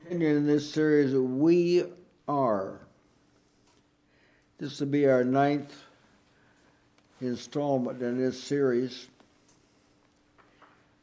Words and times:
Continuing 0.00 0.36
in 0.36 0.46
this 0.46 0.70
series, 0.70 1.14
we 1.14 1.84
are. 2.28 2.80
This 4.58 4.80
will 4.80 4.86
be 4.86 5.06
our 5.06 5.24
ninth 5.24 5.74
installment 7.20 8.00
in 8.02 8.18
this 8.18 8.42
series. 8.42 9.08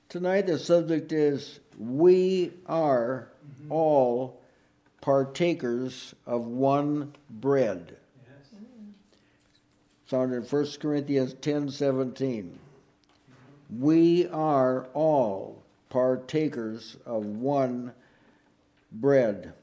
Tonight, 0.08 0.48
the 0.48 0.60
subject 0.60 1.12
is 1.12 1.60
We 1.78 2.52
are 2.68 3.30
all 3.70 4.40
partakers 5.02 6.14
of 6.26 6.46
one 6.46 7.14
bread. 7.30 7.98
Found 10.08 10.34
in 10.34 10.44
1 10.44 10.68
Corinthians 10.80 11.34
ten 11.42 11.70
seventeen. 11.70 12.60
We 13.80 14.28
are 14.28 14.88
all 14.94 15.64
partakers 15.90 16.98
of 17.06 17.26
one 17.26 17.94
bread. 18.92 19.54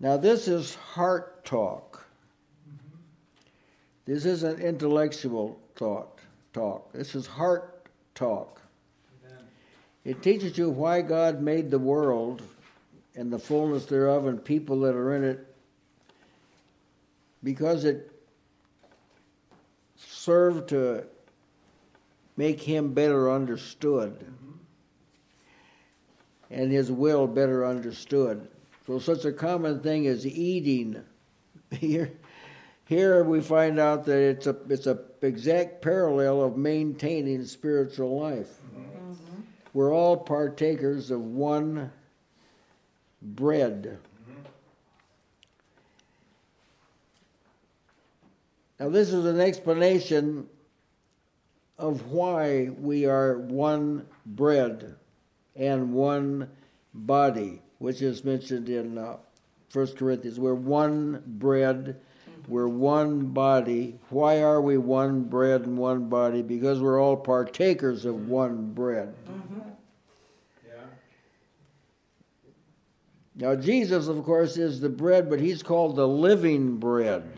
Now, 0.00 0.16
this 0.16 0.48
is 0.48 0.74
heart 0.74 1.44
talk. 1.44 2.04
This 4.04 4.24
isn't 4.24 4.60
intellectual 4.60 5.60
thought 5.76 6.18
talk. 6.52 6.92
This 6.92 7.14
is 7.14 7.26
heart 7.26 7.86
talk. 8.14 8.60
It 10.04 10.22
teaches 10.22 10.58
you 10.58 10.68
why 10.70 11.02
God 11.02 11.40
made 11.40 11.70
the 11.70 11.78
world 11.78 12.42
and 13.14 13.32
the 13.32 13.38
fullness 13.38 13.86
thereof 13.86 14.26
and 14.26 14.44
people 14.44 14.80
that 14.80 14.94
are 14.94 15.14
in 15.14 15.22
it 15.22 15.46
because 17.44 17.84
it 17.84 18.10
served 19.96 20.68
to 20.70 21.04
make 22.36 22.60
him 22.60 22.92
better 22.92 23.30
understood 23.30 24.24
and 26.52 26.70
his 26.70 26.92
will 26.92 27.26
better 27.26 27.66
understood. 27.66 28.48
So, 28.86 28.98
such 28.98 29.24
a 29.24 29.32
common 29.32 29.80
thing 29.80 30.06
as 30.06 30.26
eating. 30.26 31.02
Here, 31.70 32.12
here 32.84 33.24
we 33.24 33.40
find 33.40 33.78
out 33.78 34.04
that 34.04 34.18
it's 34.18 34.46
a 34.46 34.54
it's 34.68 34.86
a 34.86 34.98
exact 35.22 35.80
parallel 35.80 36.42
of 36.42 36.58
maintaining 36.58 37.46
spiritual 37.46 38.20
life. 38.20 38.50
Mm-hmm. 38.76 39.40
We're 39.72 39.94
all 39.94 40.18
partakers 40.18 41.10
of 41.10 41.22
one 41.22 41.90
bread. 43.22 43.98
Now, 48.78 48.90
this 48.90 49.10
is 49.10 49.24
an 49.24 49.40
explanation 49.40 50.48
of 51.78 52.10
why 52.10 52.68
we 52.68 53.06
are 53.06 53.38
one 53.38 54.06
bread 54.26 54.96
and 55.56 55.92
one 55.92 56.48
body, 56.94 57.60
which 57.78 58.02
is 58.02 58.24
mentioned 58.24 58.68
in 58.68 58.98
uh, 58.98 59.16
1 59.72 59.86
Corinthians. 59.94 60.38
We're 60.38 60.54
one 60.54 61.22
bread, 61.26 62.00
we're 62.48 62.68
one 62.68 63.26
body. 63.28 63.98
Why 64.10 64.42
are 64.42 64.60
we 64.60 64.76
one 64.78 65.24
bread 65.24 65.62
and 65.62 65.78
one 65.78 66.08
body? 66.08 66.42
Because 66.42 66.80
we're 66.80 67.00
all 67.00 67.16
partakers 67.16 68.04
of 68.04 68.28
one 68.28 68.72
bread. 68.72 69.14
Mm-hmm. 69.30 69.60
Yeah. 70.66 70.74
Now, 73.36 73.54
Jesus, 73.54 74.08
of 74.08 74.22
course, 74.24 74.56
is 74.56 74.80
the 74.80 74.88
bread, 74.88 75.30
but 75.30 75.40
he's 75.40 75.62
called 75.62 75.96
the 75.96 76.08
living 76.08 76.76
bread. 76.76 77.30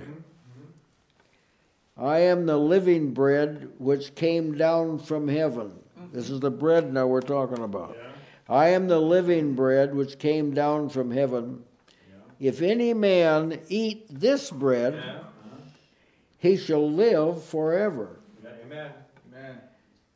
I 1.96 2.20
am 2.20 2.46
the 2.46 2.56
living 2.56 3.14
bread 3.14 3.70
which 3.78 4.16
came 4.16 4.56
down 4.56 4.98
from 4.98 5.28
heaven. 5.28 5.83
This 6.14 6.30
is 6.30 6.38
the 6.38 6.50
bread 6.50 6.92
now 6.92 7.08
we're 7.08 7.20
talking 7.20 7.64
about. 7.64 7.96
Yeah. 7.98 8.06
I 8.48 8.68
am 8.68 8.86
the 8.86 9.00
living 9.00 9.56
bread 9.56 9.96
which 9.96 10.20
came 10.20 10.54
down 10.54 10.88
from 10.88 11.10
heaven. 11.10 11.64
Yeah. 12.08 12.48
If 12.50 12.62
any 12.62 12.94
man 12.94 13.60
eat 13.68 14.06
this 14.08 14.48
bread, 14.52 14.94
yeah. 14.94 15.16
uh-huh. 15.16 15.56
he 16.38 16.56
shall 16.56 16.88
live 16.88 17.42
forever. 17.42 18.20
Amen. 18.46 18.92
Amen. 19.32 19.60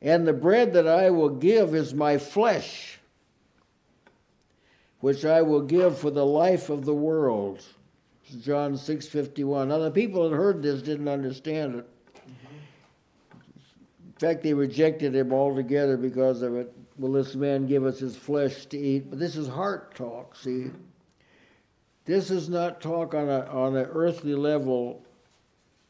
And 0.00 0.24
the 0.24 0.32
bread 0.32 0.72
that 0.74 0.86
I 0.86 1.10
will 1.10 1.30
give 1.30 1.74
is 1.74 1.92
my 1.92 2.16
flesh, 2.16 3.00
which 5.00 5.24
I 5.24 5.42
will 5.42 5.62
give 5.62 5.98
for 5.98 6.12
the 6.12 6.24
life 6.24 6.70
of 6.70 6.84
the 6.84 6.94
world. 6.94 7.60
John 8.40 8.74
6:51. 8.74 9.66
Now 9.66 9.78
the 9.78 9.90
people 9.90 10.30
that 10.30 10.36
heard 10.36 10.62
this 10.62 10.80
didn't 10.80 11.08
understand 11.08 11.74
it. 11.74 11.88
In 14.20 14.28
fact, 14.28 14.42
they 14.42 14.52
rejected 14.52 15.14
him 15.14 15.32
altogether 15.32 15.96
because 15.96 16.42
of 16.42 16.56
it. 16.56 16.72
Will 16.98 17.12
this 17.12 17.36
man 17.36 17.68
give 17.68 17.86
us 17.86 18.00
his 18.00 18.16
flesh 18.16 18.66
to 18.66 18.76
eat? 18.76 19.08
But 19.08 19.20
this 19.20 19.36
is 19.36 19.46
heart 19.46 19.94
talk, 19.94 20.34
see? 20.34 20.72
This 22.04 22.32
is 22.32 22.48
not 22.48 22.80
talk 22.80 23.14
on 23.14 23.28
a 23.28 23.42
on 23.46 23.76
an 23.76 23.86
earthly 23.92 24.34
level. 24.34 25.04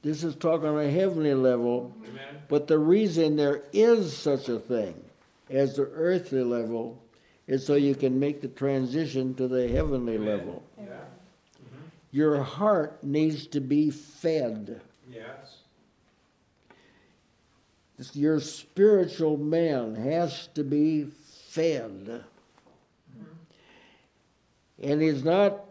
This 0.03 0.25
is 0.25 0.35
talk 0.35 0.63
on 0.63 0.79
a 0.79 0.91
heavenly 0.91 1.33
level. 1.33 1.95
Amen. 2.07 2.43
But 2.49 2.67
the 2.67 2.79
reason 2.79 3.37
there 3.37 3.63
is 3.73 4.15
such 4.15 4.51
a 4.51 4.59
thing 4.59 5.03
as 5.49 5.77
the 5.77 5.89
earthly 5.95 6.43
level 6.43 7.01
is 7.47 7.65
so 7.65 7.77
you 7.77 7.95
can 7.95 8.21
make 8.21 8.43
the 8.43 8.49
transition 8.49 9.35
to 9.37 9.49
the 9.49 9.69
heavenly 9.69 10.17
Amen. 10.17 10.29
level. 10.29 10.63
Yeah. 10.77 10.85
Mm-hmm. 10.85 11.85
Your 12.11 12.43
heart 12.43 13.03
needs 13.03 13.47
to 13.47 13.61
be 13.61 13.91
fed. 13.91 14.83
Yes. 15.11 15.58
Your 18.13 18.41
spiritual 18.41 19.37
man 19.37 19.97
has 19.97 20.49
to 20.55 20.63
be 20.63 21.09
fed. 21.49 22.25
And 24.81 25.03
he's 25.03 25.25
not 25.25 25.65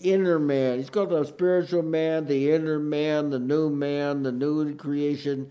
inner 0.00 0.38
man. 0.38 0.78
He's 0.78 0.90
called 0.90 1.10
the 1.10 1.24
spiritual 1.24 1.82
man, 1.82 2.26
the 2.26 2.50
inner 2.50 2.78
man, 2.78 3.30
the 3.30 3.38
new 3.38 3.70
man, 3.70 4.22
the 4.22 4.32
new 4.32 4.74
creation. 4.74 5.50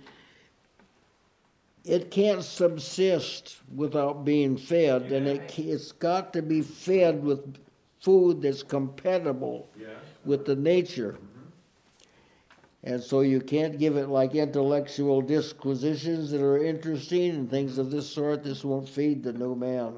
It 1.84 2.12
can't 2.12 2.44
subsist 2.44 3.62
without 3.74 4.26
being 4.26 4.58
fed, 4.58 5.08
yeah. 5.10 5.18
and 5.18 5.28
it, 5.28 5.60
it's 5.60 5.92
got 5.92 6.34
to 6.34 6.42
be 6.42 6.62
fed 6.62 7.24
with 7.24 7.58
food 8.02 8.42
that's 8.42 8.64
compatible 8.64 9.70
yeah. 9.80 9.88
with 10.26 10.46
the 10.46 10.56
nature. 10.56 11.18
And 12.86 13.02
so 13.02 13.22
you 13.22 13.42
can't 13.42 13.80
give 13.80 13.98
it 13.98 14.08
like 14.10 14.36
intellectual 14.36 15.22
disquisitions 15.22 16.30
that 16.32 16.42
are 16.42 16.64
interesting 16.64 17.32
and 17.32 17.50
things 17.50 17.78
of 17.78 17.90
this 17.90 18.08
sort. 18.08 18.44
This 18.44 18.64
won't 18.64 18.88
feed 18.88 19.24
the 19.24 19.34
new 19.34 19.56
man. 19.56 19.96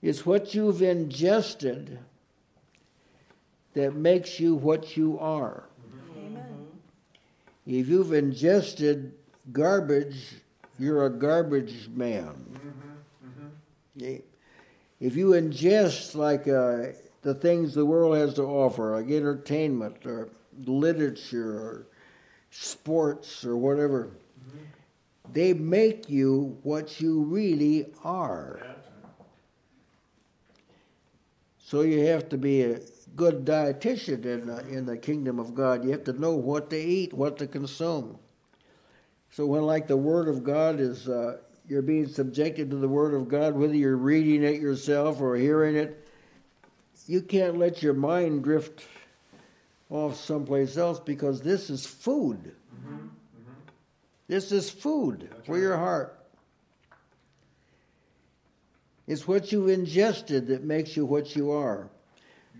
It's 0.00 0.24
what 0.24 0.54
you've 0.54 0.80
ingested 0.80 1.98
that 3.74 3.94
makes 3.94 4.38
you 4.38 4.54
what 4.54 4.96
you 4.96 5.18
are. 5.18 5.64
Amen. 6.16 6.68
If 7.66 7.88
you've 7.88 8.12
ingested 8.12 9.12
garbage, 9.52 10.36
you're 10.78 11.06
a 11.06 11.10
garbage 11.10 11.88
man. 11.88 12.46
Mm-hmm. 12.52 14.04
Mm-hmm 14.04 14.16
if 15.00 15.16
you 15.16 15.28
ingest 15.28 16.14
like 16.14 16.48
uh, 16.48 16.92
the 17.26 17.34
things 17.34 17.74
the 17.74 17.84
world 17.84 18.16
has 18.16 18.34
to 18.34 18.44
offer, 18.44 18.94
like 18.94 19.10
entertainment 19.10 20.06
or 20.06 20.28
literature 20.64 21.58
or 21.58 21.86
sports 22.50 23.44
or 23.44 23.56
whatever, 23.56 24.10
mm-hmm. 24.38 24.62
they 25.32 25.52
make 25.52 26.08
you 26.08 26.56
what 26.62 27.00
you 27.00 27.24
really 27.24 27.86
are. 28.04 28.60
So 31.58 31.80
you 31.80 32.06
have 32.06 32.28
to 32.28 32.38
be 32.38 32.62
a 32.62 32.78
good 33.16 33.44
dietitian 33.44 34.24
in 34.24 34.46
the, 34.46 34.68
in 34.68 34.86
the 34.86 34.96
kingdom 34.96 35.40
of 35.40 35.52
God. 35.52 35.84
You 35.84 35.90
have 35.90 36.04
to 36.04 36.12
know 36.12 36.36
what 36.36 36.70
to 36.70 36.78
eat, 36.78 37.12
what 37.12 37.38
to 37.38 37.48
consume. 37.48 38.20
So 39.32 39.46
when 39.46 39.62
like 39.62 39.88
the 39.88 39.96
Word 39.96 40.28
of 40.28 40.44
God 40.44 40.78
is 40.78 41.08
uh, 41.08 41.38
you're 41.66 41.82
being 41.82 42.06
subjected 42.06 42.70
to 42.70 42.76
the 42.76 42.86
Word 42.86 43.14
of 43.14 43.26
God, 43.26 43.56
whether 43.56 43.74
you're 43.74 43.96
reading 43.96 44.44
it 44.44 44.60
yourself 44.60 45.20
or 45.20 45.34
hearing 45.34 45.74
it, 45.74 46.05
you 47.06 47.22
can't 47.22 47.58
let 47.58 47.82
your 47.82 47.94
mind 47.94 48.44
drift 48.44 48.84
off 49.90 50.16
someplace 50.16 50.76
else 50.76 50.98
because 51.00 51.40
this 51.40 51.70
is 51.70 51.86
food. 51.86 52.38
Mm-hmm. 52.74 52.94
Mm-hmm. 52.94 53.52
This 54.28 54.52
is 54.52 54.68
food 54.68 55.28
That's 55.30 55.46
for 55.46 55.52
right. 55.52 55.60
your 55.60 55.76
heart. 55.76 56.18
It's 59.06 59.28
what 59.28 59.52
you've 59.52 59.68
ingested 59.68 60.48
that 60.48 60.64
makes 60.64 60.96
you 60.96 61.06
what 61.06 61.36
you 61.36 61.52
are. 61.52 61.88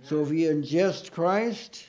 Yeah. 0.01 0.09
So 0.09 0.23
if 0.23 0.31
you 0.31 0.49
ingest 0.49 1.11
Christ, 1.11 1.85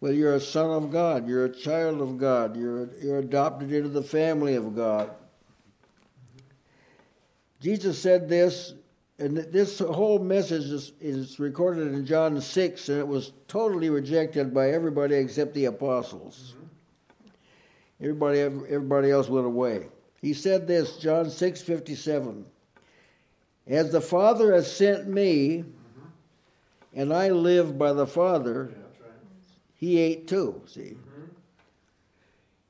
well, 0.00 0.12
you're 0.12 0.36
a 0.36 0.40
son 0.40 0.70
of 0.70 0.92
God, 0.92 1.28
you're 1.28 1.46
a 1.46 1.52
child 1.52 2.00
of 2.00 2.16
God, 2.16 2.56
you're, 2.56 2.88
you're 3.02 3.18
adopted 3.18 3.72
into 3.72 3.88
the 3.88 4.02
family 4.02 4.54
of 4.54 4.76
God. 4.76 5.10
Jesus 7.60 7.98
said 7.98 8.28
this, 8.28 8.72
and 9.20 9.36
this 9.36 9.80
whole 9.80 10.18
message 10.18 10.64
is, 10.64 10.92
is 10.98 11.38
recorded 11.38 11.88
in 11.88 12.06
John 12.06 12.40
6, 12.40 12.88
and 12.88 12.98
it 12.98 13.06
was 13.06 13.32
totally 13.48 13.90
rejected 13.90 14.54
by 14.54 14.70
everybody 14.70 15.14
except 15.16 15.52
the 15.52 15.66
apostles. 15.66 16.54
Mm-hmm. 16.56 16.64
Everybody, 18.00 18.40
everybody 18.40 19.10
else 19.10 19.28
went 19.28 19.44
away. 19.44 19.88
He 20.22 20.32
said 20.32 20.66
this, 20.66 20.96
John 20.96 21.28
6 21.28 21.60
57. 21.60 22.46
As 23.66 23.92
the 23.92 24.00
Father 24.00 24.54
has 24.54 24.74
sent 24.74 25.06
me, 25.06 25.64
mm-hmm. 25.64 26.98
and 26.98 27.12
I 27.12 27.28
live 27.28 27.76
by 27.78 27.92
the 27.92 28.06
Father, 28.06 28.72
he 29.76 29.98
ate 29.98 30.28
too, 30.28 30.62
see. 30.66 30.96
Mm-hmm. 30.96 31.24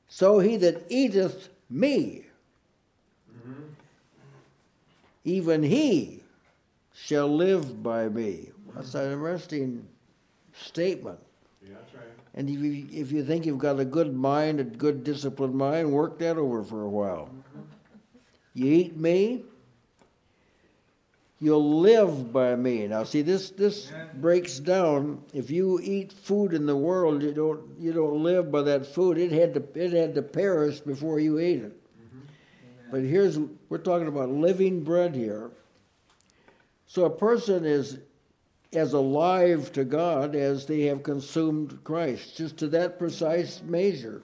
So 0.08 0.41
he 0.41 0.56
that 0.56 0.85
eateth 0.88 1.49
me, 1.70 2.25
even 5.25 5.62
he 5.62 6.19
shall 7.05 7.35
live 7.35 7.82
by 7.82 8.08
me. 8.08 8.50
That's 8.75 8.94
an 8.94 9.12
interesting 9.12 9.87
statement. 10.52 11.19
Yeah, 11.62 11.75
that's 11.75 11.94
right. 11.94 12.05
And 12.35 12.49
if 12.49 12.58
you, 12.61 12.87
if 12.93 13.11
you 13.11 13.25
think 13.25 13.47
you've 13.47 13.58
got 13.58 13.81
a 13.81 13.85
good 13.85 14.14
mind, 14.14 14.61
a 14.61 14.64
good 14.64 15.02
disciplined 15.02 15.55
mind, 15.55 15.91
work 15.91 16.19
that 16.19 16.37
over 16.37 16.62
for 16.62 16.82
a 16.82 16.88
while. 16.88 17.31
You 18.55 18.70
eat 18.73 18.97
me, 18.97 19.44
you'll 21.41 21.81
live 21.81 22.32
by 22.32 22.55
me. 22.56 22.87
Now, 22.87 23.05
see, 23.05 23.23
this 23.23 23.50
this 23.50 23.91
breaks 24.14 24.58
down. 24.58 25.23
If 25.32 25.50
you 25.50 25.81
eat 25.82 26.12
food 26.12 26.52
in 26.52 26.67
the 26.67 26.76
world, 26.76 27.23
you 27.23 27.32
don't 27.32 27.61
you 27.79 27.93
don't 27.93 28.23
live 28.23 28.50
by 28.50 28.62
that 28.62 28.87
food. 28.87 29.19
It 29.19 29.32
had 29.32 29.55
to 29.55 29.62
it 29.75 29.93
had 29.93 30.14
to 30.17 30.23
perish 30.23 30.81
before 30.81 31.20
you 31.20 31.38
ate 31.38 31.62
it. 31.62 31.73
Mm-hmm. 31.73 32.91
But 32.91 33.02
here's 33.02 33.38
we're 33.69 33.79
talking 33.79 34.08
about 34.08 34.29
living 34.29 34.85
bread 34.85 35.14
here. 35.14 35.50
So 36.90 37.04
a 37.04 37.10
person 37.10 37.64
is 37.64 38.00
as 38.72 38.94
alive 38.94 39.70
to 39.75 39.84
God 39.84 40.34
as 40.34 40.66
they 40.66 40.87
have 40.87 41.04
consumed 41.04 41.78
Christ, 41.84 42.37
just 42.37 42.56
to 42.56 42.66
that 42.70 42.98
precise 42.98 43.62
measure. 43.62 44.22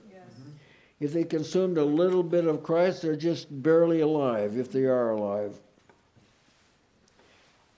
If 0.98 1.12
they 1.12 1.22
consumed 1.22 1.78
a 1.78 1.84
little 1.84 2.24
bit 2.24 2.44
of 2.44 2.64
Christ, 2.64 3.02
they're 3.02 3.14
just 3.14 3.62
barely 3.62 4.00
alive, 4.00 4.58
if 4.58 4.72
they 4.72 4.82
are 4.82 5.10
alive. 5.10 5.56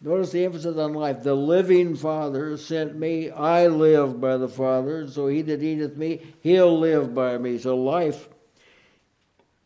Notice 0.01 0.33
the 0.33 0.47
emphasis 0.47 0.79
on 0.79 0.95
life. 0.95 1.23
The 1.23 1.35
living 1.35 1.95
Father 1.95 2.57
sent 2.57 2.97
me. 2.97 3.31
I 3.31 3.67
live 3.67 4.23
by 4.23 4.39
the 4.39 4.49
Father. 4.49 5.07
So 5.07 5.27
he 5.27 5.43
that 5.43 5.63
eateth 5.63 5.99
me, 5.99 6.23
he'll 6.41 6.79
live 6.79 7.15
by 7.15 7.37
me. 7.37 7.59
So 7.59 7.77
life 7.77 8.27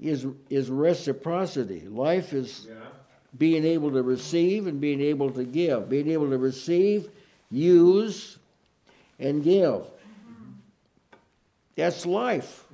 is, 0.00 0.26
is 0.50 0.68
reciprocity. 0.68 1.82
Life 1.82 2.32
is 2.32 2.66
Yeah. 2.68 2.81
Being 3.38 3.64
able 3.64 3.90
to 3.92 4.02
receive 4.02 4.66
and 4.66 4.80
being 4.80 5.00
able 5.00 5.30
to 5.30 5.44
give. 5.44 5.88
Being 5.88 6.10
able 6.10 6.30
to 6.30 6.38
receive, 6.38 7.08
use, 7.50 8.38
and 9.18 9.42
give. 9.42 9.86
That's 11.76 12.04
life. 12.04 12.64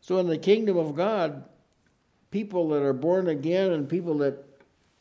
So 0.00 0.18
in 0.18 0.26
the 0.26 0.38
kingdom 0.38 0.76
of 0.76 0.94
God, 0.94 1.44
people 2.30 2.68
that 2.70 2.82
are 2.82 2.92
born 2.92 3.28
again 3.28 3.72
and 3.72 3.88
people 3.88 4.18
that 4.18 4.44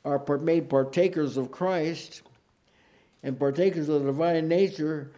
are 0.06 0.38
made 0.40 0.69
partakers 0.69 1.38
of 1.38 1.51
Christ 1.51 2.24
and 3.22 3.38
partakers 3.38 3.90
of 3.90 4.01
the 4.04 4.12
divine 4.12 4.48
nature, 4.48 5.12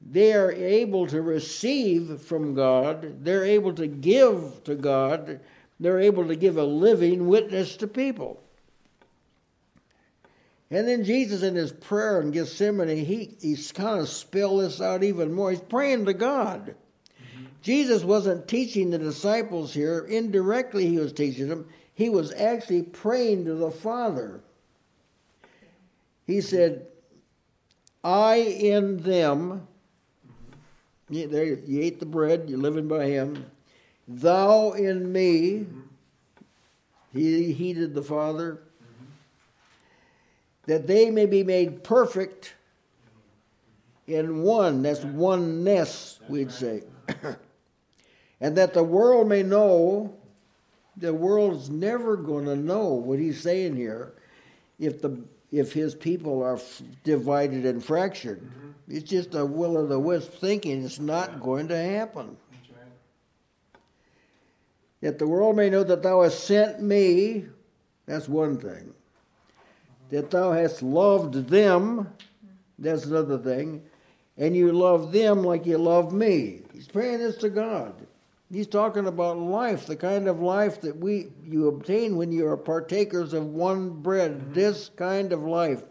they 0.00 0.32
are 0.32 0.52
able 0.52 1.06
to 1.08 1.20
receive 1.20 2.20
from 2.22 2.54
God, 2.54 3.24
they're 3.24 3.44
able 3.44 3.74
to 3.74 3.86
give 3.86 4.62
to 4.64 4.74
God, 4.74 5.40
they're 5.78 6.00
able 6.00 6.26
to 6.26 6.36
give 6.36 6.56
a 6.56 6.64
living 6.64 7.26
witness 7.26 7.76
to 7.76 7.86
people. 7.86 8.42
And 10.70 10.86
then 10.86 11.02
Jesus, 11.02 11.42
in 11.42 11.56
his 11.56 11.72
prayer 11.72 12.20
in 12.20 12.30
Gethsemane, 12.30 13.04
he, 13.04 13.36
he's 13.40 13.72
kind 13.72 13.98
of 13.98 14.08
spelled 14.08 14.62
this 14.62 14.80
out 14.80 15.02
even 15.02 15.32
more. 15.32 15.50
He's 15.50 15.60
praying 15.60 16.04
to 16.04 16.14
God. 16.14 16.66
Mm-hmm. 16.66 17.44
Jesus 17.60 18.04
wasn't 18.04 18.46
teaching 18.46 18.90
the 18.90 18.98
disciples 18.98 19.74
here. 19.74 20.06
Indirectly, 20.08 20.86
he 20.86 20.98
was 20.98 21.12
teaching 21.12 21.48
them. 21.48 21.66
He 21.94 22.08
was 22.08 22.32
actually 22.32 22.84
praying 22.84 23.46
to 23.46 23.54
the 23.54 23.72
Father. 23.72 24.42
He 26.24 26.40
said, 26.40 26.86
I 28.04 28.36
in 28.36 28.98
them. 28.98 29.66
Mm-hmm. 30.24 31.14
You, 31.14 31.26
there, 31.26 31.44
you 31.44 31.82
ate 31.82 31.98
the 31.98 32.06
bread, 32.06 32.44
you're 32.48 32.58
living 32.58 32.86
by 32.86 33.06
him. 33.06 33.44
Thou 34.06 34.70
in 34.70 35.10
me. 35.10 35.66
Mm-hmm. 35.66 35.80
He 37.12 37.52
heeded 37.52 37.92
the 37.92 38.02
Father. 38.02 38.62
That 40.70 40.86
they 40.86 41.10
may 41.10 41.26
be 41.26 41.42
made 41.42 41.82
perfect 41.82 42.54
in 44.06 44.42
one. 44.44 44.82
That's 44.82 45.02
oneness, 45.02 46.20
we'd 46.28 46.52
say. 46.52 46.84
and 48.40 48.56
that 48.56 48.72
the 48.72 48.84
world 48.84 49.26
may 49.28 49.42
know, 49.42 50.14
the 50.96 51.12
world's 51.12 51.70
never 51.70 52.16
going 52.16 52.44
to 52.44 52.54
know 52.54 52.84
what 52.84 53.18
he's 53.18 53.40
saying 53.40 53.74
here 53.74 54.12
if 54.78 55.02
the 55.02 55.20
if 55.50 55.72
his 55.72 55.96
people 55.96 56.40
are 56.40 56.54
f- 56.54 56.82
divided 57.02 57.66
and 57.66 57.84
fractured. 57.84 58.40
Mm-hmm. 58.40 58.96
It's 58.96 59.10
just 59.10 59.34
a 59.34 59.44
will 59.44 59.76
o' 59.76 59.88
the 59.88 59.98
wisp 59.98 60.34
thinking. 60.34 60.84
It's 60.84 61.00
not 61.00 61.40
going 61.40 61.66
to 61.66 61.76
happen. 61.76 62.36
Right. 62.70 63.80
That 65.00 65.18
the 65.18 65.26
world 65.26 65.56
may 65.56 65.68
know 65.68 65.82
that 65.82 66.04
thou 66.04 66.22
hast 66.22 66.44
sent 66.44 66.80
me, 66.80 67.46
that's 68.06 68.28
one 68.28 68.56
thing. 68.56 68.94
That 70.10 70.30
thou 70.30 70.52
hast 70.52 70.82
loved 70.82 71.48
them, 71.48 72.08
that's 72.78 73.04
another 73.04 73.38
thing. 73.38 73.82
And 74.36 74.56
you 74.56 74.72
love 74.72 75.12
them 75.12 75.42
like 75.42 75.66
you 75.66 75.78
love 75.78 76.12
me. 76.12 76.62
He's 76.72 76.88
praying 76.88 77.18
this 77.18 77.36
to 77.38 77.50
God. 77.50 77.94
He's 78.52 78.66
talking 78.66 79.06
about 79.06 79.38
life, 79.38 79.86
the 79.86 79.94
kind 79.94 80.26
of 80.26 80.40
life 80.40 80.80
that 80.80 80.96
we 80.96 81.28
you 81.44 81.68
obtain 81.68 82.16
when 82.16 82.32
you 82.32 82.48
are 82.48 82.56
partakers 82.56 83.32
of 83.32 83.46
one 83.46 83.90
bread. 83.90 84.32
Mm-hmm. 84.32 84.52
This 84.54 84.90
kind 84.96 85.32
of 85.32 85.42
life. 85.42 85.82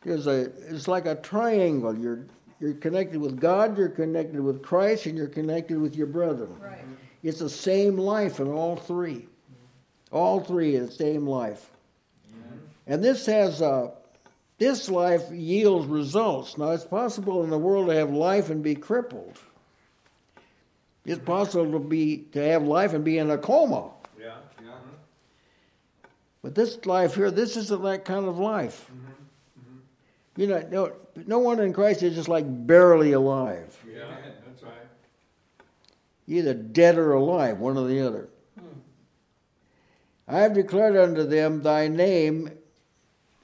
There's 0.00 0.26
a 0.26 0.50
it's 0.68 0.88
like 0.88 1.06
a 1.06 1.14
triangle. 1.16 1.96
You're 1.96 2.26
you're 2.58 2.74
connected 2.74 3.20
with 3.20 3.40
God, 3.40 3.76
you're 3.76 3.88
connected 3.88 4.40
with 4.40 4.62
Christ, 4.62 5.06
and 5.06 5.16
you're 5.16 5.28
connected 5.28 5.80
with 5.80 5.94
your 5.94 6.06
brethren. 6.06 6.56
Right. 6.60 6.78
It's 7.22 7.40
the 7.40 7.50
same 7.50 7.96
life 7.96 8.40
in 8.40 8.48
all 8.48 8.76
three. 8.76 9.28
All 10.10 10.40
three 10.40 10.76
is 10.76 10.90
the 10.90 10.94
same 10.94 11.26
life. 11.26 11.71
And 12.86 13.02
this 13.02 13.26
has 13.26 13.62
uh, 13.62 13.90
this 14.58 14.88
life 14.88 15.30
yields 15.30 15.86
results. 15.86 16.56
Now 16.58 16.70
it's 16.70 16.84
possible 16.84 17.42
in 17.44 17.50
the 17.50 17.58
world 17.58 17.88
to 17.88 17.94
have 17.94 18.10
life 18.10 18.50
and 18.50 18.62
be 18.62 18.74
crippled. 18.74 19.38
It's 21.04 21.22
possible 21.22 21.72
to 21.72 21.78
be 21.80 22.18
to 22.32 22.40
have 22.40 22.62
life 22.62 22.92
and 22.92 23.04
be 23.04 23.18
in 23.18 23.30
a 23.30 23.38
coma. 23.38 23.90
Yeah, 24.20 24.34
yeah. 24.62 24.70
But 26.42 26.54
this 26.54 26.84
life 26.86 27.14
here, 27.16 27.30
this 27.30 27.56
isn't 27.56 27.82
that 27.82 28.04
kind 28.04 28.26
of 28.26 28.38
life. 28.38 28.88
Mm-hmm, 28.88 29.06
mm-hmm. 29.60 30.40
You 30.40 30.46
know, 30.46 30.68
no, 30.70 30.92
no 31.26 31.38
one 31.40 31.58
in 31.58 31.72
Christ 31.72 32.02
is 32.04 32.14
just 32.14 32.28
like 32.28 32.44
barely 32.46 33.12
alive. 33.12 33.76
Yeah, 33.92 34.04
that's 34.46 34.62
right. 34.62 34.72
either 36.28 36.54
dead 36.54 36.98
or 36.98 37.14
alive, 37.14 37.58
one 37.58 37.76
or 37.76 37.88
the 37.88 38.06
other. 38.06 38.28
Hmm. 38.56 38.66
I 40.28 40.38
have 40.38 40.54
declared 40.54 40.96
unto 40.96 41.24
them 41.24 41.62
thy 41.62 41.88
name, 41.88 42.50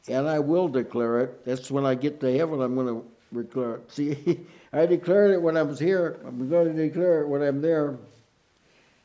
and 0.09 0.29
I 0.29 0.39
will 0.39 0.69
declare 0.69 1.21
it. 1.21 1.45
That's 1.45 1.71
when 1.71 1.85
I 1.85 1.95
get 1.95 2.21
to 2.21 2.37
heaven, 2.37 2.61
I'm 2.61 2.75
going 2.75 2.87
to 2.87 3.43
declare 3.43 3.77
it. 3.77 3.93
See, 3.93 4.41
I 4.73 4.87
declared 4.87 5.33
it 5.33 5.43
when 5.43 5.57
I 5.57 5.63
was 5.63 5.79
here. 5.79 6.19
I'm 6.27 6.49
going 6.49 6.75
to 6.75 6.89
declare 6.89 7.23
it 7.23 7.29
when 7.29 7.43
I'm 7.43 7.61
there. 7.61 7.99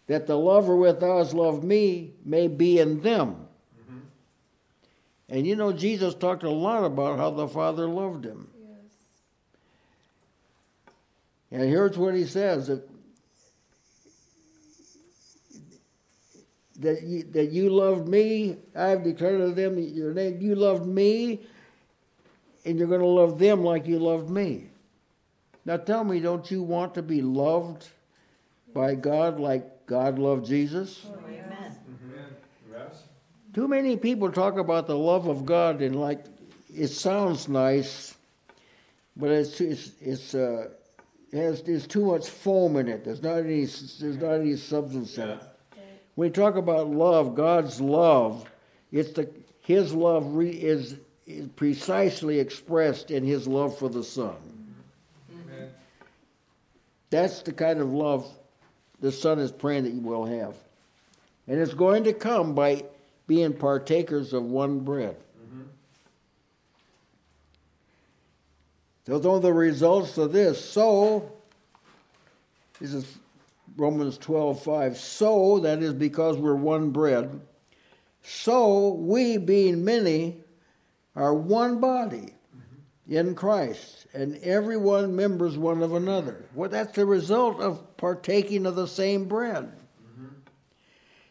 That 0.08 0.28
the 0.28 0.38
lover 0.38 0.76
with 0.76 1.00
thou 1.00 1.20
hast 1.20 1.34
loved 1.34 1.64
me 1.64 2.12
may 2.26 2.48
be 2.48 2.80
in 2.80 3.02
them. 3.02 3.48
And 5.30 5.48
you 5.48 5.56
know, 5.56 5.72
Jesus 5.72 6.14
talked 6.14 6.44
a 6.44 6.50
lot 6.50 6.84
about 6.84 7.18
how 7.18 7.32
the 7.32 7.48
Father 7.48 7.88
loved 7.88 8.26
him. 8.26 8.50
Yes. 8.62 8.78
And 11.52 11.64
here's 11.64 11.98
what 11.98 12.14
he 12.14 12.26
says 12.26 12.68
that 12.68 12.88
that 16.80 17.03
you, 17.03 17.24
that 17.32 17.51
you 17.51 17.70
loved 17.70 18.08
me. 18.08 18.58
I 18.75 18.88
have 18.88 19.03
declared 19.03 19.42
to 19.42 19.53
them 19.53 19.77
your 19.77 20.13
name. 20.13 20.39
You 20.42 20.56
loved 20.56 20.86
me, 20.86 21.42
and 22.65 22.77
you're 22.77 22.88
going 22.88 23.01
to 23.01 23.08
love 23.08 23.39
them 23.39 23.63
like 23.63 23.88
you 23.88 24.00
loved 24.00 24.30
me. 24.30 24.70
Now 25.65 25.77
tell 25.77 26.03
me, 26.03 26.20
don't 26.20 26.50
you 26.51 26.62
want 26.62 26.94
to 26.96 27.01
be 27.01 27.22
loved 27.22 27.88
by 28.74 28.96
God 28.96 29.39
like 29.39 29.86
God 29.86 30.20
loved 30.20 30.46
Jesus? 30.46 31.06
Amen. 31.06 31.77
Too 33.53 33.68
many 33.68 33.98
people 33.98 34.32
talk 34.32 34.58
about 34.58 34.88
the 34.88 34.98
love 34.98 35.27
of 35.27 35.46
God 35.46 35.82
and 35.82 35.96
like 35.96 36.25
it 36.74 36.88
sounds 36.88 37.48
nice, 37.48 38.15
but 39.15 39.30
it's 39.30 39.62
it's 39.62 39.92
it's 40.01 40.34
uh, 40.34 40.70
has 41.32 41.62
there's 41.62 41.86
too 41.86 42.08
much 42.08 42.27
foam 42.27 42.77
in 42.77 42.88
it. 42.88 43.06
There's 43.06 43.22
not 43.22 43.38
any 43.38 43.65
there's 43.65 44.18
not 44.18 44.34
any 44.34 44.56
substance 44.56 45.18
in 45.20 45.30
it. 45.30 45.44
When 46.15 46.29
we 46.29 46.34
talk 46.34 46.55
about 46.55 46.89
love, 46.89 47.36
God's 47.36 47.82
love, 47.82 48.50
it's 48.91 49.12
the 49.13 49.29
His 49.62 49.93
love 49.93 50.36
re, 50.36 50.50
is, 50.50 50.98
is 51.25 51.48
precisely 51.55 52.39
expressed 52.39 53.10
in 53.12 53.24
His 53.24 53.48
love 53.48 53.77
for 53.77 53.89
the 53.89 54.03
Son. 54.03 54.36
Amen. 55.32 55.70
That's 57.10 57.41
the 57.41 57.53
kind 57.53 57.79
of 57.79 57.91
love 57.91 58.27
the 59.00 59.12
Son 59.12 59.39
is 59.39 59.51
praying 59.51 59.84
that 59.84 59.93
you 59.93 60.01
will 60.01 60.25
have. 60.25 60.55
And 61.48 61.60
it's 61.60 61.74
going 61.74 62.03
to 62.05 62.13
come 62.13 62.53
by 62.53 62.86
being 63.27 63.53
partakers 63.53 64.34
of 64.34 64.43
one 64.43 64.79
bread. 64.79 65.17
Mm-hmm. 65.46 65.63
So, 69.08 69.36
are 69.36 69.39
the 69.39 69.51
results 69.51 70.17
of 70.17 70.32
this. 70.32 70.63
So, 70.63 71.32
this 72.79 72.93
is 72.93 73.17
Romans 73.75 74.18
12 74.18 74.62
5. 74.62 74.98
So, 74.98 75.60
that 75.60 75.82
is 75.82 75.94
because 75.94 76.38
we're 76.38 76.56
one 76.56 76.92
bread. 76.92 77.42
So, 78.22 78.94
we 78.94 79.38
being 79.38 79.84
many 79.84 80.38
are 81.15 81.34
one 81.34 81.80
body 81.80 82.34
in 83.08 83.36
Christ, 83.36 84.08
and 84.13 84.38
everyone 84.38 85.15
members 85.15 85.58
one 85.58 85.82
of 85.84 85.94
another. 85.94 86.46
Well, 86.56 86.70
that's 86.70 86.96
the 86.96 87.06
result 87.06 87.60
of 87.60 87.98
partaking 87.98 88.65
of 88.65 88.75
the 88.75 88.88
same 88.88 89.25
bread. 89.25 89.72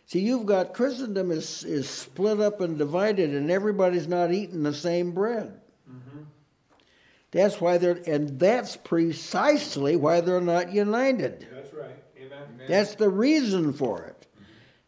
See, 0.07 0.21
you've 0.21 0.45
got 0.45 0.75
Christendom 0.75 1.31
is, 1.31 1.65
is 1.65 1.89
split 1.89 2.39
up 2.39 2.61
and 2.61 2.77
divided, 2.77 3.31
and 3.31 3.51
everybody's 3.51 4.07
not 4.07 4.33
eating 4.33 4.63
the 4.63 4.75
same 4.75 5.13
bread. 5.13 5.59
That's 7.31 7.63
why 7.63 7.79
they're, 7.79 7.99
and 8.07 8.39
that's 8.39 8.77
precisely 8.77 9.97
why 9.97 10.21
they're 10.21 10.43
not 10.43 10.71
united. 10.71 11.49
That's. 12.43 12.55
Amen. 12.55 12.67
That's 12.69 12.95
the 12.97 13.09
reason 13.09 13.73
for 13.73 14.03
it. 14.03 14.27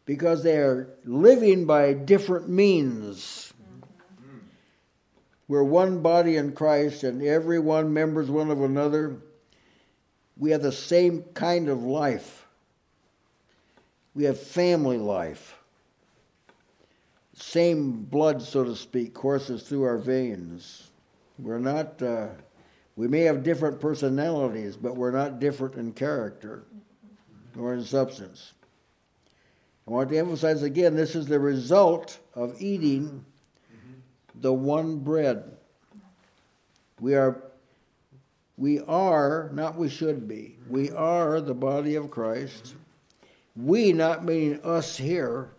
Because 0.06 0.42
they're 0.42 0.88
living 1.04 1.64
by 1.64 1.94
different 1.94 2.48
means. 2.48 3.52
We're 5.46 5.62
one 5.62 6.00
body 6.00 6.36
in 6.36 6.52
Christ, 6.52 7.04
and 7.04 7.22
everyone 7.22 7.92
members 7.92 8.30
one 8.30 8.50
of 8.50 8.62
another. 8.62 9.16
We 10.36 10.50
have 10.50 10.62
the 10.62 10.72
same 10.72 11.22
kind 11.34 11.68
of 11.68 11.82
life. 11.84 12.46
We 14.14 14.24
have 14.24 14.40
family 14.40 14.98
life. 14.98 15.58
Same 17.34 18.04
blood, 18.04 18.42
so 18.42 18.64
to 18.64 18.76
speak, 18.76 19.12
courses 19.12 19.62
through 19.64 19.82
our 19.82 19.98
veins. 19.98 20.90
We're 21.38 21.58
not, 21.58 22.00
uh, 22.00 22.28
we 22.96 23.08
may 23.08 23.22
have 23.22 23.42
different 23.42 23.80
personalities, 23.80 24.76
but 24.76 24.96
we're 24.96 25.10
not 25.10 25.40
different 25.40 25.74
in 25.74 25.92
character 25.92 26.64
nor 27.54 27.74
in 27.74 27.84
substance. 27.84 28.52
I 29.86 29.90
want 29.90 30.10
to 30.10 30.18
emphasize 30.18 30.62
again 30.62 30.96
this 30.96 31.14
is 31.14 31.26
the 31.26 31.38
result 31.38 32.18
of 32.34 32.60
eating 32.60 33.24
the 34.34 34.52
one 34.52 34.98
bread. 34.98 35.56
We 37.00 37.14
are, 37.14 37.42
we 38.56 38.80
are, 38.80 39.50
not 39.52 39.76
we 39.76 39.88
should 39.88 40.26
be, 40.26 40.56
we 40.68 40.90
are 40.90 41.40
the 41.40 41.54
body 41.54 41.96
of 41.96 42.10
Christ. 42.10 42.74
We, 43.56 43.92
not 43.92 44.24
meaning 44.24 44.60
us 44.64 44.96
here, 44.96 45.50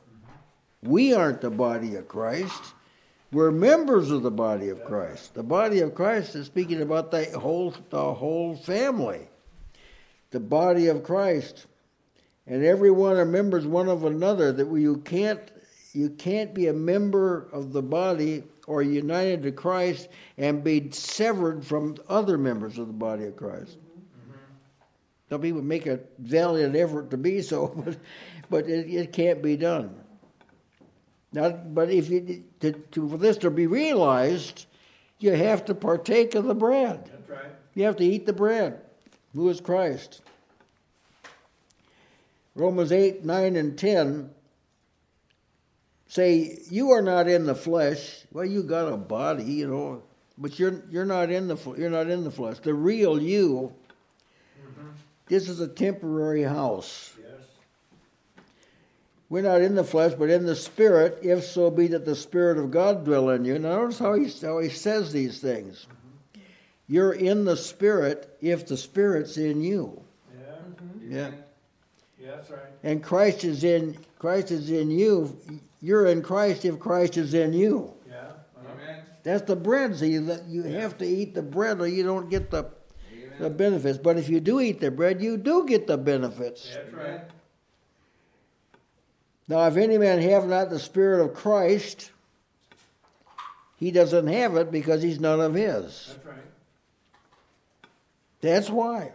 we 0.83 1.13
aren't 1.13 1.41
the 1.41 1.49
body 1.49 1.95
of 1.95 2.07
Christ. 2.07 2.73
We're 3.31 3.51
members 3.51 4.11
of 4.11 4.21
the 4.23 4.31
body 4.31 4.69
of 4.69 4.83
Christ. 4.85 5.33
The 5.33 5.43
body 5.43 5.79
of 5.79 5.95
Christ 5.95 6.35
is 6.35 6.45
speaking 6.45 6.81
about 6.81 7.11
the 7.11 7.25
whole, 7.39 7.73
the 7.89 8.13
whole 8.13 8.55
family. 8.55 9.27
The 10.31 10.39
body 10.39 10.87
of 10.87 11.03
Christ. 11.03 11.65
And 12.47 12.63
everyone 12.63 13.17
are 13.17 13.25
members 13.25 13.65
one 13.65 13.89
of 13.89 14.03
another. 14.03 14.51
That 14.51 14.71
you 14.75 14.97
can't 14.97 15.39
you 15.93 16.09
can't 16.09 16.53
be 16.53 16.67
a 16.67 16.73
member 16.73 17.47
of 17.53 17.71
the 17.71 17.81
body 17.81 18.43
or 18.67 18.81
united 18.81 19.43
to 19.43 19.51
Christ 19.51 20.09
and 20.37 20.63
be 20.63 20.91
severed 20.91 21.65
from 21.65 21.95
other 22.09 22.37
members 22.37 22.77
of 22.77 22.87
the 22.87 22.93
body 22.93 23.25
of 23.25 23.37
Christ. 23.37 23.77
Mm-hmm. 23.77 24.39
Some 25.29 25.41
people 25.41 25.61
make 25.61 25.85
a 25.85 26.01
valiant 26.19 26.75
effort 26.75 27.11
to 27.11 27.17
be 27.17 27.41
so, 27.41 27.67
but, 27.85 27.97
but 28.49 28.69
it, 28.69 28.93
it 28.93 29.13
can't 29.13 29.41
be 29.41 29.55
done. 29.55 29.95
Not, 31.31 31.73
but 31.73 31.89
if 31.89 32.09
you, 32.09 32.43
to, 32.61 32.71
to, 32.71 33.09
for 33.09 33.17
this 33.17 33.37
to 33.37 33.49
be 33.49 33.67
realized, 33.67 34.65
you 35.19 35.31
have 35.31 35.65
to 35.65 35.75
partake 35.75 36.35
of 36.35 36.45
the 36.45 36.55
bread. 36.55 37.05
That's 37.05 37.29
right. 37.29 37.51
You 37.73 37.83
have 37.85 37.97
to 37.97 38.05
eat 38.05 38.25
the 38.25 38.33
bread. 38.33 38.81
Who 39.33 39.49
is 39.49 39.59
Christ? 39.59 40.21
Romans 42.55 42.91
8, 42.93 43.25
9, 43.25 43.55
and 43.57 43.77
10 43.77 44.29
say, 46.07 46.59
You 46.69 46.91
are 46.91 47.01
not 47.01 47.27
in 47.27 47.45
the 47.45 47.55
flesh. 47.55 48.23
Well, 48.31 48.45
you 48.45 48.63
got 48.63 48.91
a 48.91 48.97
body, 48.97 49.43
you 49.43 49.67
know, 49.67 50.03
but 50.37 50.57
you're, 50.57 50.81
you're, 50.89 51.05
not, 51.05 51.29
in 51.29 51.47
the, 51.47 51.57
you're 51.77 51.89
not 51.89 52.09
in 52.09 52.23
the 52.23 52.31
flesh. 52.31 52.59
The 52.59 52.73
real 52.73 53.21
you, 53.21 53.73
mm-hmm. 54.61 54.89
this 55.27 55.49
is 55.49 55.59
a 55.59 55.67
temporary 55.67 56.43
house. 56.43 57.13
Yes. 57.21 58.41
We're 59.27 59.41
not 59.41 59.61
in 59.61 59.75
the 59.75 59.83
flesh, 59.83 60.13
but 60.17 60.29
in 60.29 60.45
the 60.45 60.55
spirit, 60.55 61.19
if 61.23 61.43
so 61.43 61.69
be 61.69 61.87
that 61.87 62.05
the 62.05 62.15
spirit 62.15 62.57
of 62.57 62.71
God 62.71 63.03
dwell 63.03 63.29
in 63.31 63.43
you. 63.43 63.59
Now, 63.59 63.79
notice 63.79 63.99
how 63.99 64.13
he, 64.13 64.29
how 64.41 64.59
he 64.59 64.69
says 64.69 65.11
these 65.11 65.41
things. 65.41 65.87
Mm-hmm. 65.89 66.41
You're 66.87 67.13
in 67.13 67.43
the 67.43 67.57
spirit 67.57 68.37
if 68.39 68.65
the 68.65 68.77
spirit's 68.77 69.35
in 69.35 69.61
you. 69.61 70.01
Yeah. 70.33 70.53
Mm-hmm. 70.53 71.15
Yeah. 71.15 71.31
Amen. 72.25 72.31
Yeah, 72.31 72.35
that's 72.35 72.51
right. 72.51 72.59
And 72.83 73.03
Christ 73.03 73.43
is 73.43 73.63
in 73.63 73.97
Christ 74.19 74.51
is 74.51 74.69
in 74.71 74.91
you. 74.91 75.37
You're 75.81 76.07
in 76.07 76.21
Christ 76.21 76.65
if 76.65 76.79
Christ 76.79 77.17
is 77.17 77.33
in 77.33 77.53
you. 77.53 77.93
Yeah. 78.09 78.15
Uh-huh. 78.15 78.67
Amen. 78.73 79.03
That's 79.23 79.43
the 79.43 79.55
bread. 79.55 79.95
So 79.95 80.05
you, 80.05 80.37
you 80.47 80.63
have 80.63 80.97
to 80.97 81.05
eat 81.05 81.35
the 81.35 81.43
bread 81.43 81.79
or 81.79 81.87
you 81.87 82.03
don't 82.03 82.29
get 82.29 82.49
the, 82.49 82.65
the 83.39 83.49
benefits. 83.49 83.97
But 83.97 84.17
if 84.17 84.29
you 84.29 84.39
do 84.39 84.59
eat 84.59 84.79
the 84.79 84.91
bread, 84.91 85.21
you 85.21 85.37
do 85.37 85.65
get 85.67 85.87
the 85.87 85.97
benefits. 85.97 86.71
That's 86.73 86.93
right. 86.93 87.21
Now, 89.47 89.67
if 89.67 89.77
any 89.77 89.99
man 89.99 90.19
have 90.21 90.47
not 90.47 90.71
the 90.71 90.79
Spirit 90.79 91.23
of 91.23 91.35
Christ, 91.35 92.11
he 93.77 93.91
doesn't 93.91 94.25
have 94.25 94.55
it 94.55 94.71
because 94.71 95.03
he's 95.03 95.19
none 95.19 95.39
of 95.39 95.53
his. 95.53 96.15
That's 96.15 96.25
right. 96.25 96.37
That's 98.41 98.69
why. 98.71 99.11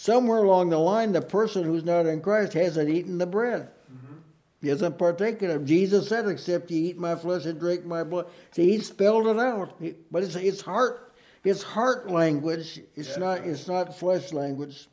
Somewhere 0.00 0.44
along 0.44 0.68
the 0.68 0.78
line, 0.78 1.10
the 1.10 1.20
person 1.20 1.64
who's 1.64 1.82
not 1.82 2.06
in 2.06 2.20
Christ 2.20 2.52
hasn't 2.52 2.88
eaten 2.88 3.18
the 3.18 3.26
bread. 3.26 3.68
Mm-hmm. 3.92 4.14
He 4.62 4.68
hasn't 4.68 4.96
partaken 4.96 5.50
of. 5.50 5.64
Jesus 5.66 6.08
said, 6.08 6.28
"Except 6.28 6.70
you 6.70 6.90
eat 6.90 6.98
my 6.98 7.16
flesh 7.16 7.46
and 7.46 7.58
drink 7.58 7.84
my 7.84 8.04
blood." 8.04 8.28
See, 8.52 8.70
he 8.70 8.78
spelled 8.78 9.26
it 9.26 9.40
out. 9.40 9.74
He- 9.80 9.96
but 10.08 10.22
it's 10.22 10.36
it's 10.36 10.60
heart, 10.60 11.12
it's 11.42 11.64
heart 11.64 12.08
language. 12.08 12.80
It's 12.94 13.08
That's 13.08 13.18
not 13.18 13.38
it's 13.40 13.66
not 13.66 13.98
flesh 13.98 14.32
language. 14.32 14.86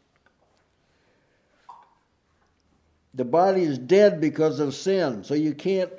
The 3.14 3.26
body 3.26 3.62
is 3.62 3.78
dead 3.78 4.20
because 4.20 4.60
of 4.60 4.74
sin, 4.74 5.24
so 5.24 5.36
you 5.36 5.54
can't. 5.54 5.92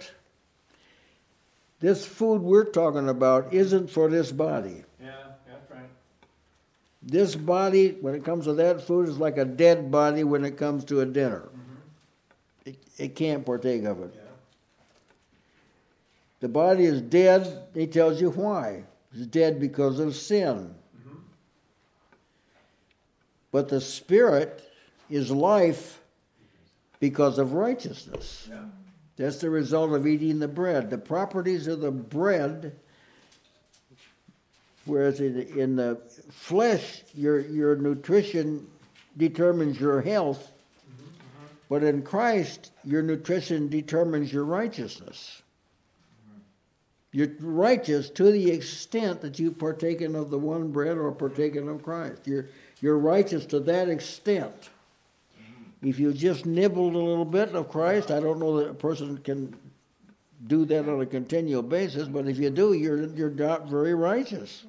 This 1.79 2.05
food 2.05 2.43
we're 2.43 2.65
talking 2.65 3.09
about 3.09 3.55
isn't 3.55 3.89
for 3.89 4.11
this 4.11 4.33
body. 4.33 4.83
Yeah, 7.07 7.21
that's 7.21 7.35
right. 7.35 7.37
This 7.37 7.37
body, 7.37 7.97
when 8.01 8.15
it 8.15 8.25
comes 8.25 8.45
to 8.45 8.53
that 8.55 8.87
food, 8.87 9.09
is 9.09 9.19
like 9.19 9.39
a 9.39 9.45
dead 9.45 9.91
body 9.91 10.25
when 10.25 10.45
it 10.45 10.57
comes 10.57 10.85
to 10.87 11.01
a 11.01 11.07
dinner. 11.07 11.49
Mm-hmm. 11.49 12.71
It, 12.71 12.77
it 12.99 13.17
can't 13.17 13.45
partake 13.45 13.85
of 13.85 14.01
it. 14.03 14.13
Yeah. 14.15 14.23
The 16.41 16.49
body 16.49 16.85
is 16.85 17.01
dead, 17.01 17.65
he 17.75 17.87
tells 17.87 18.21
you 18.21 18.31
why. 18.31 18.85
It's 19.13 19.27
dead 19.27 19.59
because 19.59 19.99
of 19.99 20.15
sin. 20.15 20.75
Mm-hmm. 20.99 21.19
But 23.53 23.69
the 23.69 23.81
spirit 23.81 24.63
is 25.09 25.31
life 25.31 26.01
because 27.01 27.39
of 27.39 27.53
righteousness. 27.53 28.49
Yeah. 28.51 28.65
That's 29.17 29.39
the 29.39 29.49
result 29.49 29.93
of 29.93 30.07
eating 30.07 30.39
the 30.41 30.49
bread. 30.49 30.91
The 30.91 30.99
properties 30.99 31.67
of 31.67 31.81
the 31.81 31.91
bread, 31.91 32.77
whereas 34.87 35.21
in, 35.21 35.77
the 35.77 36.01
flesh, 36.31 37.03
your, 37.15 37.41
your 37.41 37.77
nutrition 37.77 38.67
determines 39.17 39.79
your 39.79 40.01
health, 40.01 40.53
but 41.69 41.83
in 41.83 42.03
Christ, 42.03 42.71
your 42.85 43.03
nutrition 43.03 43.69
determines 43.69 44.33
your 44.33 44.45
righteousness. 44.45 45.43
You're 47.13 47.33
righteous 47.41 48.11
to 48.11 48.31
the 48.31 48.51
extent 48.51 49.23
that 49.23 49.39
you've 49.39 49.59
partaken 49.59 50.15
of 50.15 50.31
the 50.31 50.39
one 50.39 50.71
bread 50.71 50.99
or 50.99 51.11
partaken 51.13 51.69
of 51.69 51.83
Christ. 51.83 52.27
You're, 52.27 52.49
you're 52.81 52.99
righteous 52.99 53.47
to 53.47 53.61
that 53.61 53.89
extent. 53.89 54.71
If 55.83 55.99
you 55.99 56.13
just 56.13 56.47
nibbled 56.47 56.95
a 56.95 56.99
little 56.99 57.25
bit 57.25 57.55
of 57.55 57.69
Christ, 57.69 58.11
I 58.11 58.21
don't 58.21 58.39
know 58.39 58.59
that 58.61 58.71
a 58.71 58.75
person 58.75 59.19
can 59.19 59.55
do 60.47 60.65
that 60.67 60.89
on 60.89 61.01
a 61.01 61.07
continual 61.07 61.63
basis, 61.63 62.07
but 62.07 62.29
if 62.29 62.39
you 62.39 62.51
do, 62.51 62.75
you're, 62.75 63.07
you're 63.07 63.31
not 63.31 63.67
very 63.69 63.95
righteous. 63.95 64.65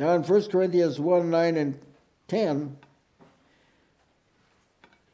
Now, 0.00 0.14
in 0.14 0.22
1 0.22 0.44
Corinthians 0.44 0.98
1 0.98 1.28
9 1.28 1.56
and 1.58 1.78
10, 2.28 2.78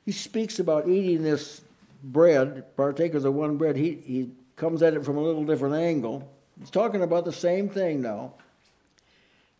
he 0.04 0.12
speaks 0.12 0.60
about 0.60 0.86
eating 0.86 1.24
this 1.24 1.60
bread, 2.04 2.64
partakers 2.76 3.24
of 3.24 3.34
one 3.34 3.56
bread. 3.56 3.74
He, 3.74 3.94
he 3.94 4.30
comes 4.54 4.84
at 4.84 4.94
it 4.94 5.04
from 5.04 5.16
a 5.16 5.20
little 5.20 5.44
different 5.44 5.74
angle. 5.74 6.30
He's 6.60 6.70
talking 6.70 7.02
about 7.02 7.24
the 7.24 7.32
same 7.32 7.68
thing 7.68 8.00
now. 8.00 8.34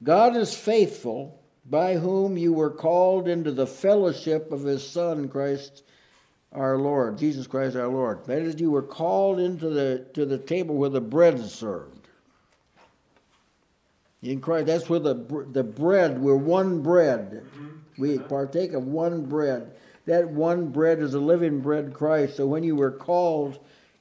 God 0.04 0.36
is 0.36 0.54
faithful, 0.54 1.36
by 1.68 1.96
whom 1.96 2.38
you 2.38 2.52
were 2.52 2.70
called 2.70 3.26
into 3.26 3.50
the 3.50 3.66
fellowship 3.66 4.52
of 4.52 4.62
his 4.62 4.88
Son, 4.88 5.28
Christ 5.28 5.82
our 6.52 6.78
Lord, 6.78 7.18
Jesus 7.18 7.48
Christ 7.48 7.74
our 7.74 7.88
Lord. 7.88 8.24
That 8.26 8.42
is, 8.42 8.60
you 8.60 8.70
were 8.70 8.80
called 8.80 9.40
into 9.40 9.70
the 9.70 10.06
to 10.14 10.24
the 10.24 10.38
table 10.38 10.76
where 10.76 10.88
the 10.88 11.00
bread 11.00 11.34
is 11.34 11.52
served. 11.52 12.05
In 14.22 14.40
Christ, 14.40 14.66
that's 14.66 14.88
where 14.88 15.00
the 15.00 15.14
the 15.52 15.62
bread, 15.62 16.20
we're 16.20 16.36
one 16.36 16.82
bread. 16.82 17.44
Mm-hmm. 17.44 17.66
We 17.98 18.18
partake 18.18 18.72
of 18.72 18.86
one 18.86 19.26
bread. 19.26 19.72
That 20.06 20.28
one 20.28 20.68
bread 20.68 21.00
is 21.00 21.14
a 21.14 21.20
living 21.20 21.60
bread, 21.60 21.92
Christ. 21.92 22.36
So 22.36 22.46
when 22.46 22.62
you 22.62 22.76
were 22.76 22.92
called 22.92 23.58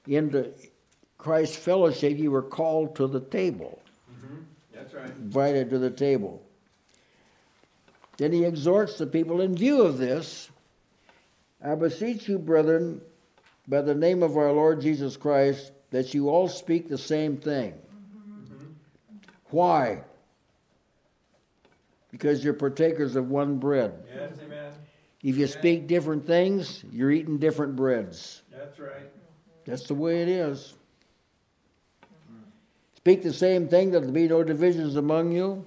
into 0.08 0.54
Christ's 1.18 1.56
fellowship, 1.56 2.18
you 2.18 2.32
were 2.32 2.44
called 2.44 2.96
to 2.98 3.08
the 3.08 3.20
table, 3.20 3.82
mm-hmm. 4.12 4.42
That's 4.74 4.94
right. 4.94 5.10
invited 5.10 5.70
to 5.72 5.80
the 5.80 5.90
table. 5.90 6.42
Then 8.18 8.32
he 8.32 8.46
exhorts 8.46 8.98
the 8.98 9.08
people 9.08 9.42
in 9.42 9.56
view 9.56 9.82
of 9.82 9.98
this 9.98 10.50
I 11.66 11.74
beseech 11.74 12.30
you, 12.30 12.38
brethren, 12.38 13.02
by 13.68 13.82
the 13.82 13.96
name 13.96 14.22
of 14.22 14.38
our 14.38 14.52
Lord 14.52 14.82
Jesus 14.82 15.18
Christ, 15.18 15.72
that 15.90 16.14
you 16.14 16.30
all 16.30 16.48
speak 16.48 16.88
the 16.88 16.98
same 16.98 17.38
thing. 17.38 17.74
Why? 19.56 20.04
Because 22.12 22.44
you're 22.44 22.54
partakers 22.54 23.16
of 23.16 23.30
one 23.30 23.56
bread. 23.58 23.94
Yes, 24.14 24.32
amen. 24.46 24.74
If 25.24 25.38
you 25.38 25.48
speak 25.48 25.88
different 25.88 26.28
things, 26.28 26.84
you're 26.92 27.10
eating 27.10 27.38
different 27.38 27.78
breads. 27.78 28.42
That's 28.52 28.78
right. 28.82 29.10
That's 29.64 29.88
the 29.88 29.94
way 29.94 30.22
it 30.22 30.28
is. 30.28 30.74
Speak 32.98 33.24
the 33.24 33.32
same 33.32 33.70
thing, 33.70 33.92
that 33.92 34.02
there 34.02 34.12
be 34.12 34.28
no 34.28 34.44
divisions 34.44 34.98
among 34.98 35.32
you, 35.32 35.64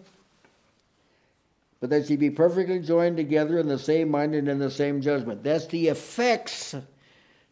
but 1.80 1.88
that 1.88 2.10
ye 2.10 2.16
be 2.16 2.28
perfectly 2.28 2.80
joined 2.80 3.16
together 3.16 3.58
in 3.58 3.68
the 3.68 3.78
same 3.78 4.10
mind 4.10 4.34
and 4.34 4.50
in 4.50 4.58
the 4.58 4.70
same 4.70 5.00
judgment. 5.00 5.42
That's 5.42 5.64
the 5.68 5.88
effects 5.88 6.74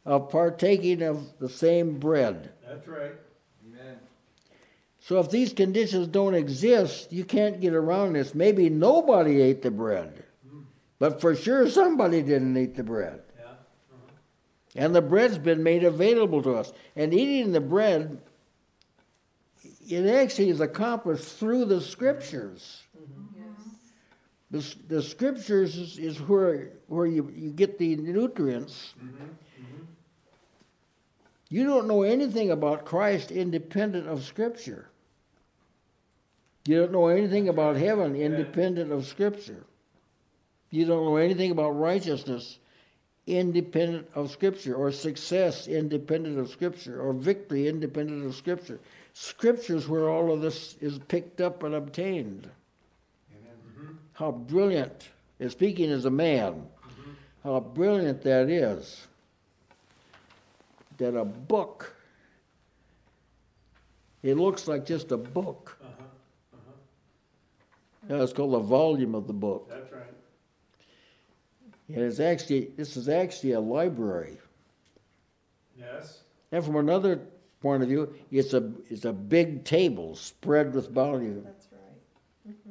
of 0.05 0.28
partaking 0.28 1.00
of 1.00 1.38
the 1.38 1.49
same 1.49 1.99
bread. 1.99 2.52
That's 2.69 2.87
right. 2.87 3.12
Amen. 5.09 5.23
So 5.23 5.25
if 5.25 5.31
these 5.31 5.53
conditions 5.53 6.09
don't 6.09 6.35
exist, 6.35 7.13
you 7.13 7.25
can't 7.25 7.61
get 7.61 7.75
around 7.75 8.15
this. 8.15 8.35
Maybe 8.35 8.69
nobody 8.69 9.41
ate 9.41 9.63
the 9.63 9.71
bread, 9.71 10.25
but 10.99 11.21
for 11.21 11.37
sure 11.37 11.69
somebody 11.71 12.23
didn't 12.23 12.57
eat 12.57 12.75
the 12.75 12.83
bread. 12.83 13.23
Yeah. 13.39 13.45
Uh-huh. 13.45 14.13
And 14.75 14.95
the 14.95 15.03
bread's 15.03 15.39
been 15.39 15.63
made 15.63 15.85
available 15.85 16.43
to 16.43 16.57
us. 16.57 16.73
And 16.97 17.15
eating 17.15 17.53
the 17.53 17.61
bread, 17.61 18.21
it 19.89 20.07
actually 20.07 20.51
is 20.51 20.61
accomplished 20.61 21.25
through 21.25 21.67
the 21.67 21.81
scriptures. 21.81 22.83
Mm-hmm. 22.99 23.43
The, 24.51 24.59
s- 24.59 24.77
the 24.89 25.03
scriptures 25.03 25.77
is, 25.77 25.99
is 25.99 26.19
where, 26.19 26.71
where 26.89 27.07
you, 27.07 27.33
you 27.35 27.51
get 27.51 27.79
the 27.79 27.95
nutrients. 27.95 28.95
Mm-hmm, 28.99 29.25
mm-hmm. 29.25 29.85
You 31.49 31.65
don't 31.65 31.87
know 31.87 32.03
anything 32.03 32.51
about 32.51 32.85
Christ 32.85 33.31
independent 33.31 34.09
of 34.09 34.25
scripture. 34.25 34.89
You 36.67 36.81
don't 36.81 36.93
know 36.93 37.09
anything 37.09 37.49
about 37.49 37.77
heaven 37.77 38.17
independent 38.17 38.93
of 38.93 39.07
scripture. 39.07 39.65
You 40.71 40.85
don't 40.85 41.05
know 41.05 41.17
anything 41.17 41.51
about 41.51 41.71
righteousness 41.71 42.59
independent 43.27 44.07
of 44.15 44.31
Scripture, 44.31 44.75
or 44.75 44.93
success 44.93 45.67
independent 45.67 46.39
of 46.39 46.49
Scripture, 46.49 47.01
or 47.01 47.13
victory 47.13 47.67
independent 47.67 48.25
of 48.25 48.35
Scripture. 48.35 48.79
Scripture 49.13 49.77
is 49.77 49.89
where 49.89 50.09
all 50.09 50.33
of 50.33 50.41
this 50.41 50.77
is 50.81 50.99
picked 51.09 51.41
up 51.41 51.63
and 51.63 51.75
obtained. 51.75 52.49
Mm-hmm. 53.33 53.93
How 54.13 54.31
brilliant, 54.31 55.09
and 55.41 55.51
speaking 55.51 55.91
as 55.91 56.05
a 56.05 56.11
man, 56.11 56.53
mm-hmm. 56.53 57.11
how 57.43 57.61
brilliant 57.61 58.23
that 58.23 58.49
is. 58.49 59.07
That 60.99 61.17
a 61.17 61.25
book, 61.25 61.95
it 64.23 64.37
looks 64.37 64.69
like 64.69 64.87
just 64.87 65.11
a 65.11 65.19
book. 65.19 65.79
No, 68.08 68.23
it's 68.23 68.32
called 68.32 68.52
the 68.52 68.60
volume 68.60 69.14
of 69.14 69.26
the 69.26 69.32
book. 69.32 69.69
That's 69.69 69.92
right. 69.92 70.02
And 71.88 71.99
it's 71.99 72.21
actually, 72.21 72.73
this 72.76 72.97
is 72.97 73.08
actually 73.08 73.52
a 73.52 73.60
library. 73.60 74.38
Yes. 75.78 76.21
And 76.52 76.64
from 76.64 76.76
another 76.76 77.21
point 77.60 77.82
of 77.82 77.88
view, 77.88 78.14
it's 78.30 78.54
a 78.54 78.73
it's 78.88 79.04
a 79.04 79.12
big 79.12 79.64
table 79.64 80.14
spread 80.16 80.75
with 80.75 80.90
volume. 80.90 81.42
That's 81.45 81.69
right. 81.73 82.52
Mm-hmm. 82.54 82.71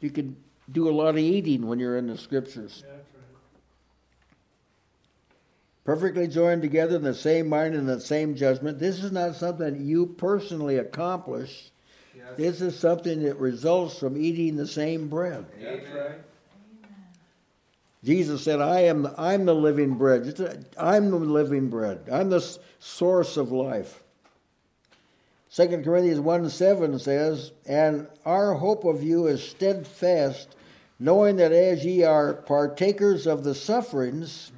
You 0.00 0.10
can 0.10 0.36
do 0.72 0.88
a 0.88 0.92
lot 0.92 1.10
of 1.10 1.18
eating 1.18 1.66
when 1.66 1.78
you're 1.78 1.98
in 1.98 2.06
the 2.06 2.16
scriptures. 2.16 2.82
That's 2.86 2.92
right. 2.92 3.04
Perfectly 5.84 6.28
joined 6.28 6.62
together 6.62 6.96
in 6.96 7.02
the 7.02 7.14
same 7.14 7.48
mind 7.48 7.74
and 7.74 7.88
the 7.88 8.00
same 8.00 8.34
judgment. 8.34 8.78
This 8.78 9.02
is 9.02 9.12
not 9.12 9.34
something 9.34 9.84
you 9.84 10.06
personally 10.06 10.76
accomplish. 10.76 11.70
Yes. 12.16 12.26
This 12.36 12.60
is 12.60 12.78
something 12.78 13.22
that 13.22 13.36
results 13.36 13.98
from 13.98 14.16
eating 14.16 14.56
the 14.56 14.66
same 14.66 15.08
bread. 15.08 15.46
That's 15.60 15.88
right. 15.90 16.18
Jesus 18.02 18.42
said, 18.42 18.60
"I 18.60 18.80
am 18.80 19.02
the, 19.02 19.14
I'm 19.18 19.44
the 19.44 19.54
living 19.54 19.94
bread. 19.94 20.40
Uh, 20.40 20.54
I'm 20.82 21.10
the 21.10 21.18
living 21.18 21.68
bread. 21.68 22.00
I'm 22.10 22.30
the 22.30 22.58
source 22.78 23.36
of 23.36 23.52
life." 23.52 24.02
Second 25.48 25.84
Corinthians 25.84 26.20
one 26.20 26.48
seven 26.48 26.98
says, 26.98 27.52
"And 27.66 28.06
our 28.24 28.54
hope 28.54 28.84
of 28.84 29.02
you 29.02 29.26
is 29.26 29.42
steadfast, 29.42 30.56
knowing 30.98 31.36
that 31.36 31.52
as 31.52 31.84
ye 31.84 32.02
are 32.02 32.34
partakers 32.34 33.26
of 33.26 33.44
the 33.44 33.54
sufferings, 33.54 34.52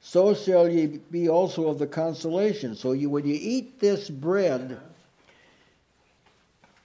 so 0.00 0.32
shall 0.32 0.68
ye 0.68 1.00
be 1.10 1.28
also 1.28 1.68
of 1.68 1.78
the 1.78 1.86
consolation." 1.86 2.74
So 2.74 2.92
you, 2.92 3.10
when 3.10 3.26
you 3.26 3.38
eat 3.38 3.80
this 3.80 4.08
bread, 4.08 4.78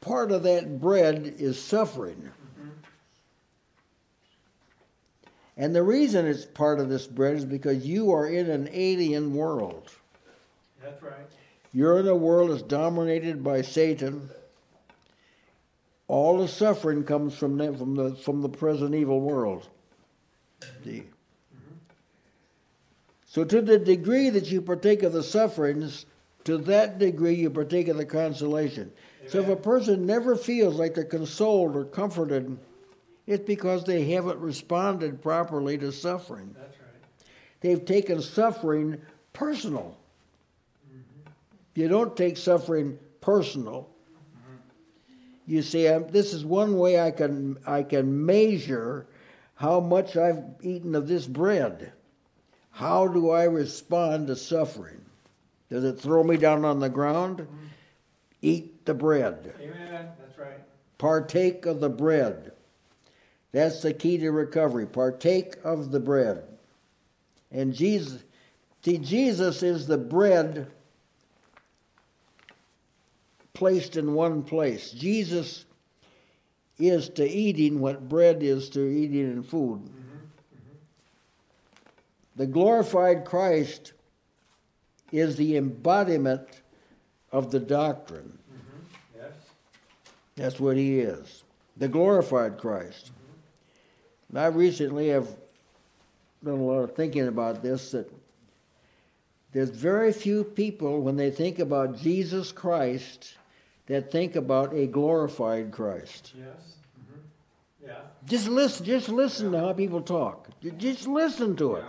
part 0.05 0.31
of 0.31 0.43
that 0.43 0.79
bread 0.79 1.35
is 1.39 1.59
suffering. 1.59 2.31
And 5.57 5.73
the 5.73 5.81
reason 5.81 6.27
it's 6.27 6.45
part 6.45 6.79
of 6.79 6.89
this 6.89 7.07
bread 7.07 7.37
is 7.37 7.45
because 7.45 7.85
you 7.85 8.11
are 8.11 8.27
in 8.27 8.49
an 8.49 8.69
alien 8.71 9.33
world. 9.33 9.89
That's 10.83 11.01
right. 11.01 11.13
You're 11.73 11.99
in 11.99 12.07
a 12.07 12.15
world 12.15 12.51
that's 12.51 12.61
dominated 12.61 13.43
by 13.43 13.63
Satan. 13.63 14.29
All 16.07 16.37
the 16.37 16.47
suffering 16.47 17.03
comes 17.03 17.35
from 17.35 17.57
the, 17.57 17.73
from 17.73 17.95
the 17.95 18.15
from 18.15 18.41
the 18.41 18.49
present 18.49 18.93
evil 18.93 19.19
world. 19.19 19.67
See? 20.83 20.99
Mm-hmm. 20.99 21.75
So 23.25 23.43
to 23.43 23.61
the 23.61 23.79
degree 23.79 24.29
that 24.29 24.51
you 24.51 24.61
partake 24.61 25.01
of 25.01 25.13
the 25.13 25.23
sufferings, 25.23 26.05
to 26.45 26.57
that 26.59 26.97
degree 26.99 27.35
you 27.35 27.49
partake 27.49 27.87
of 27.87 27.97
the 27.97 28.05
consolation. 28.05 28.91
So 29.27 29.41
if 29.41 29.49
a 29.49 29.55
person 29.55 30.05
never 30.05 30.35
feels 30.35 30.75
like 30.75 30.93
they're 30.93 31.03
consoled 31.03 31.75
or 31.75 31.85
comforted, 31.85 32.57
it's 33.25 33.43
because 33.43 33.83
they 33.83 34.05
haven't 34.11 34.39
responded 34.39 35.21
properly 35.21 35.77
to 35.79 35.91
suffering. 35.91 36.55
That's 36.57 36.77
right. 36.79 37.29
They've 37.61 37.83
taken 37.83 38.21
suffering 38.21 39.01
personal. 39.33 39.97
You 41.73 41.87
don't 41.87 42.15
take 42.15 42.37
suffering 42.37 42.97
personal. 43.19 43.89
You 45.47 45.61
see, 45.61 45.87
um, 45.87 46.07
this 46.09 46.33
is 46.33 46.45
one 46.45 46.77
way 46.77 46.99
I 46.99 47.11
can 47.11 47.57
I 47.67 47.83
can 47.83 48.25
measure 48.25 49.07
how 49.55 49.79
much 49.79 50.17
I've 50.17 50.43
eaten 50.61 50.95
of 50.95 51.07
this 51.07 51.27
bread. 51.27 51.91
How 52.71 53.07
do 53.07 53.29
I 53.29 53.43
respond 53.43 54.27
to 54.27 54.35
suffering? 54.35 55.04
Does 55.69 55.83
it 55.83 55.99
throw 55.99 56.23
me 56.23 56.37
down 56.37 56.63
on 56.63 56.79
the 56.79 56.89
ground? 56.89 57.39
Mm-hmm. 57.39 57.65
Eat 58.41 58.85
the 58.85 58.93
bread. 58.93 59.53
Amen. 59.59 60.09
That's 60.19 60.37
right. 60.37 60.59
Partake 60.97 61.65
of 61.65 61.79
the 61.79 61.89
bread. 61.89 62.51
That's 63.51 63.81
the 63.81 63.93
key 63.93 64.17
to 64.19 64.31
recovery. 64.31 64.85
Partake 64.85 65.55
of 65.63 65.91
the 65.91 65.99
bread. 65.99 66.43
And 67.51 67.73
Jesus, 67.73 68.23
see, 68.83 68.97
Jesus 68.97 69.63
is 69.63 69.87
the 69.87 69.97
bread 69.97 70.67
placed 73.53 73.95
in 73.95 74.13
one 74.13 74.43
place. 74.43 74.91
Jesus 74.91 75.65
is 76.77 77.09
to 77.09 77.27
eating 77.27 77.79
what 77.79 78.07
bread 78.07 78.43
is 78.43 78.69
to 78.71 78.85
eating 78.85 79.21
in 79.21 79.43
food. 79.43 79.79
Mm-hmm, 79.79 80.17
mm-hmm. 80.17 80.75
The 82.35 82.47
glorified 82.47 83.23
Christ 83.23 83.93
is 85.11 85.35
the 85.35 85.57
embodiment 85.57 86.47
of 87.31 87.51
the 87.51 87.59
doctrine. 87.59 88.37
Mm-hmm. 88.51 89.17
Yes. 89.17 89.31
That's 90.35 90.59
what 90.59 90.77
he 90.77 90.99
is. 90.99 91.43
The 91.77 91.87
glorified 91.87 92.57
Christ. 92.57 93.11
And 94.29 94.39
I 94.39 94.47
recently 94.47 95.09
have 95.09 95.27
done 96.43 96.59
a 96.59 96.63
lot 96.63 96.79
of 96.79 96.95
thinking 96.95 97.27
about 97.27 97.61
this 97.61 97.91
that 97.91 98.11
there's 99.51 99.69
very 99.69 100.11
few 100.11 100.43
people 100.43 101.01
when 101.01 101.15
they 101.15 101.31
think 101.31 101.59
about 101.59 101.97
Jesus 101.97 102.51
Christ 102.51 103.37
that 103.87 104.11
think 104.11 104.35
about 104.35 104.73
a 104.73 104.87
glorified 104.87 105.71
Christ. 105.71 106.33
Yes. 106.35 106.47
Mm-hmm. 106.99 107.87
Yeah. 107.87 107.93
Just 108.25 108.47
listen, 108.47 108.85
just 108.85 109.09
listen 109.09 109.51
to 109.51 109.59
how 109.59 109.73
people 109.73 110.01
talk. 110.01 110.49
Just 110.77 111.07
listen 111.07 111.55
to 111.57 111.75
it. 111.75 111.85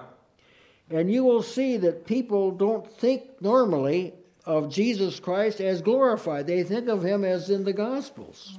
And 0.90 1.12
you 1.12 1.24
will 1.24 1.42
see 1.42 1.76
that 1.78 2.06
people 2.06 2.52
don't 2.52 2.90
think 2.98 3.40
normally 3.40 4.14
of 4.44 4.70
Jesus 4.70 5.18
Christ 5.18 5.60
as 5.60 5.82
glorified. 5.82 6.46
They 6.46 6.62
think 6.62 6.88
of 6.88 7.02
him 7.02 7.24
as 7.24 7.50
in 7.50 7.64
the 7.64 7.72
Gospels. 7.72 8.58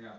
Yeah. 0.00 0.12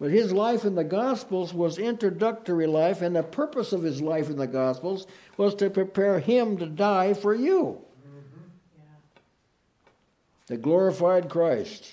But 0.00 0.10
his 0.10 0.32
life 0.32 0.64
in 0.64 0.74
the 0.74 0.84
Gospels 0.84 1.52
was 1.52 1.78
introductory 1.78 2.66
life, 2.66 3.02
and 3.02 3.14
the 3.14 3.22
purpose 3.22 3.72
of 3.72 3.82
his 3.82 4.00
life 4.00 4.30
in 4.30 4.36
the 4.36 4.46
Gospels 4.46 5.06
was 5.36 5.54
to 5.56 5.68
prepare 5.68 6.18
him 6.18 6.56
to 6.56 6.66
die 6.66 7.12
for 7.12 7.34
you. 7.34 7.82
Mm-hmm. 8.00 8.40
The 10.46 10.56
glorified 10.56 11.28
Christ. 11.28 11.92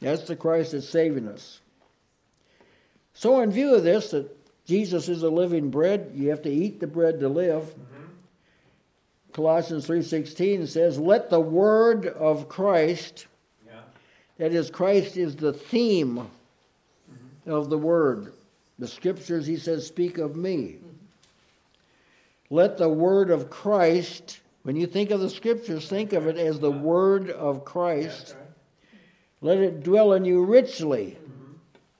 That's 0.00 0.24
the 0.24 0.36
Christ 0.36 0.72
that's 0.72 0.86
saving 0.86 1.28
us. 1.28 1.60
So, 3.14 3.40
in 3.40 3.50
view 3.50 3.74
of 3.74 3.82
this, 3.82 4.10
that 4.10 4.35
Jesus 4.66 5.08
is 5.08 5.22
a 5.22 5.30
living 5.30 5.70
bread, 5.70 6.10
you 6.14 6.28
have 6.30 6.42
to 6.42 6.50
eat 6.50 6.80
the 6.80 6.86
bread 6.86 7.20
to 7.20 7.28
live. 7.28 7.74
Colossians 9.32 9.86
3:16 9.86 10.66
says, 10.66 10.98
"Let 10.98 11.30
the 11.30 11.40
word 11.40 12.06
of 12.06 12.48
Christ 12.48 13.26
Yeah. 13.66 13.80
that 14.38 14.52
is, 14.52 14.70
Christ 14.70 15.16
is 15.16 15.36
the 15.36 15.52
theme 15.52 16.28
of 17.46 17.70
the 17.70 17.78
word. 17.78 18.32
The 18.78 18.88
scriptures, 18.88 19.46
he 19.46 19.56
says, 19.56 19.86
speak 19.86 20.18
of 20.18 20.36
me. 20.36 20.76
Let 22.50 22.76
the 22.78 22.88
word 22.88 23.30
of 23.30 23.50
Christ, 23.50 24.40
when 24.62 24.76
you 24.76 24.86
think 24.86 25.10
of 25.10 25.20
the 25.20 25.30
scriptures, 25.30 25.88
think 25.88 26.12
of 26.12 26.26
it 26.26 26.36
as 26.36 26.58
the 26.60 26.70
word 26.70 27.30
of 27.30 27.64
Christ. 27.64 28.34
right. 28.34 28.46
Let 29.42 29.58
it 29.58 29.82
dwell 29.82 30.12
in 30.12 30.24
you 30.24 30.44
richly. 30.44 31.18
Mm-hmm. 31.20 31.52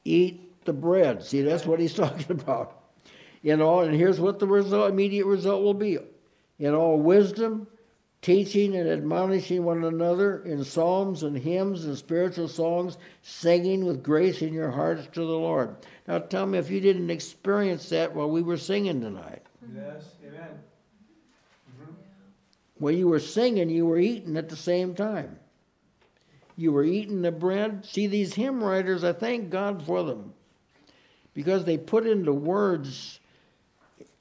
Eat 0.05 0.46
the 0.67 0.73
bread. 0.73 1.25
See, 1.25 1.43
that's 1.43 1.65
what 1.65 1.81
he's 1.81 1.95
talking 2.05 2.33
about. 2.33 2.83
In 3.43 3.63
all, 3.63 3.83
and 3.83 3.95
here's 3.95 4.19
what 4.19 4.39
the 4.39 4.47
result, 4.47 4.91
immediate 4.91 5.27
result 5.27 5.63
will 5.63 5.75
be. 5.75 5.99
In 6.59 6.75
all 6.75 6.99
wisdom, 6.99 7.69
teaching 8.23 8.75
and 8.75 8.89
admonishing 8.89 9.63
one 9.63 9.85
another 9.85 10.43
in 10.43 10.65
psalms 10.65 11.23
and 11.23 11.39
hymns 11.39 11.85
and 11.85 11.97
spiritual 11.97 12.49
songs, 12.49 12.99
singing 13.23 13.85
with 13.85 14.03
grace 14.03 14.43
in 14.43 14.53
your 14.53 14.71
hearts 14.71 15.07
to 15.13 15.21
the 15.21 15.27
Lord. 15.27 15.77
Now 16.09 16.19
tell 16.19 16.45
me 16.47 16.59
if 16.59 16.71
you 16.71 16.81
didn't 16.81 17.11
experience 17.11 17.89
that 17.91 18.15
while 18.15 18.29
we 18.29 18.43
were 18.43 18.57
singing 18.57 19.01
tonight. 19.01 19.43
Yes, 19.73 20.05
amen. 20.27 20.59
Mm-hmm. 21.71 21.93
When 22.79 22.97
you 22.97 23.07
were 23.07 23.21
singing, 23.21 23.71
you 23.71 23.87
were 23.87 23.99
eating 23.99 24.37
at 24.37 24.49
the 24.49 24.57
same 24.57 24.95
time. 24.95 25.39
You 26.57 26.73
were 26.73 26.85
eating 26.85 27.23
the 27.23 27.31
bread. 27.31 27.85
See, 27.85 28.07
these 28.07 28.35
hymn 28.35 28.65
writers, 28.65 29.05
I 29.05 29.13
thank 29.13 29.51
God 29.51 29.85
for 29.85 30.03
them 30.03 30.33
because 31.37 31.67
they 31.67 31.77
put 31.77 32.07
into 32.07 32.33
words 32.33 33.21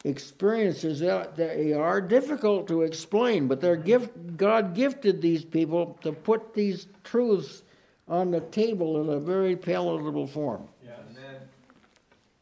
experiences 0.03 0.99
that 0.99 1.37
they 1.37 1.71
are 1.71 2.01
difficult 2.01 2.67
to 2.67 2.81
explain, 2.81 3.47
but 3.47 3.61
they're 3.61 3.77
gift, 3.77 4.11
God 4.35 4.75
gifted 4.75 5.21
these 5.21 5.45
people 5.45 5.97
to 6.01 6.11
put 6.11 6.53
these 6.53 6.87
truths 7.05 7.63
on 8.09 8.31
the 8.31 8.41
table 8.41 9.01
in 9.01 9.09
a 9.09 9.19
very 9.19 9.55
palatable 9.55 10.27
form. 10.27 10.67
Yes. 10.83 10.99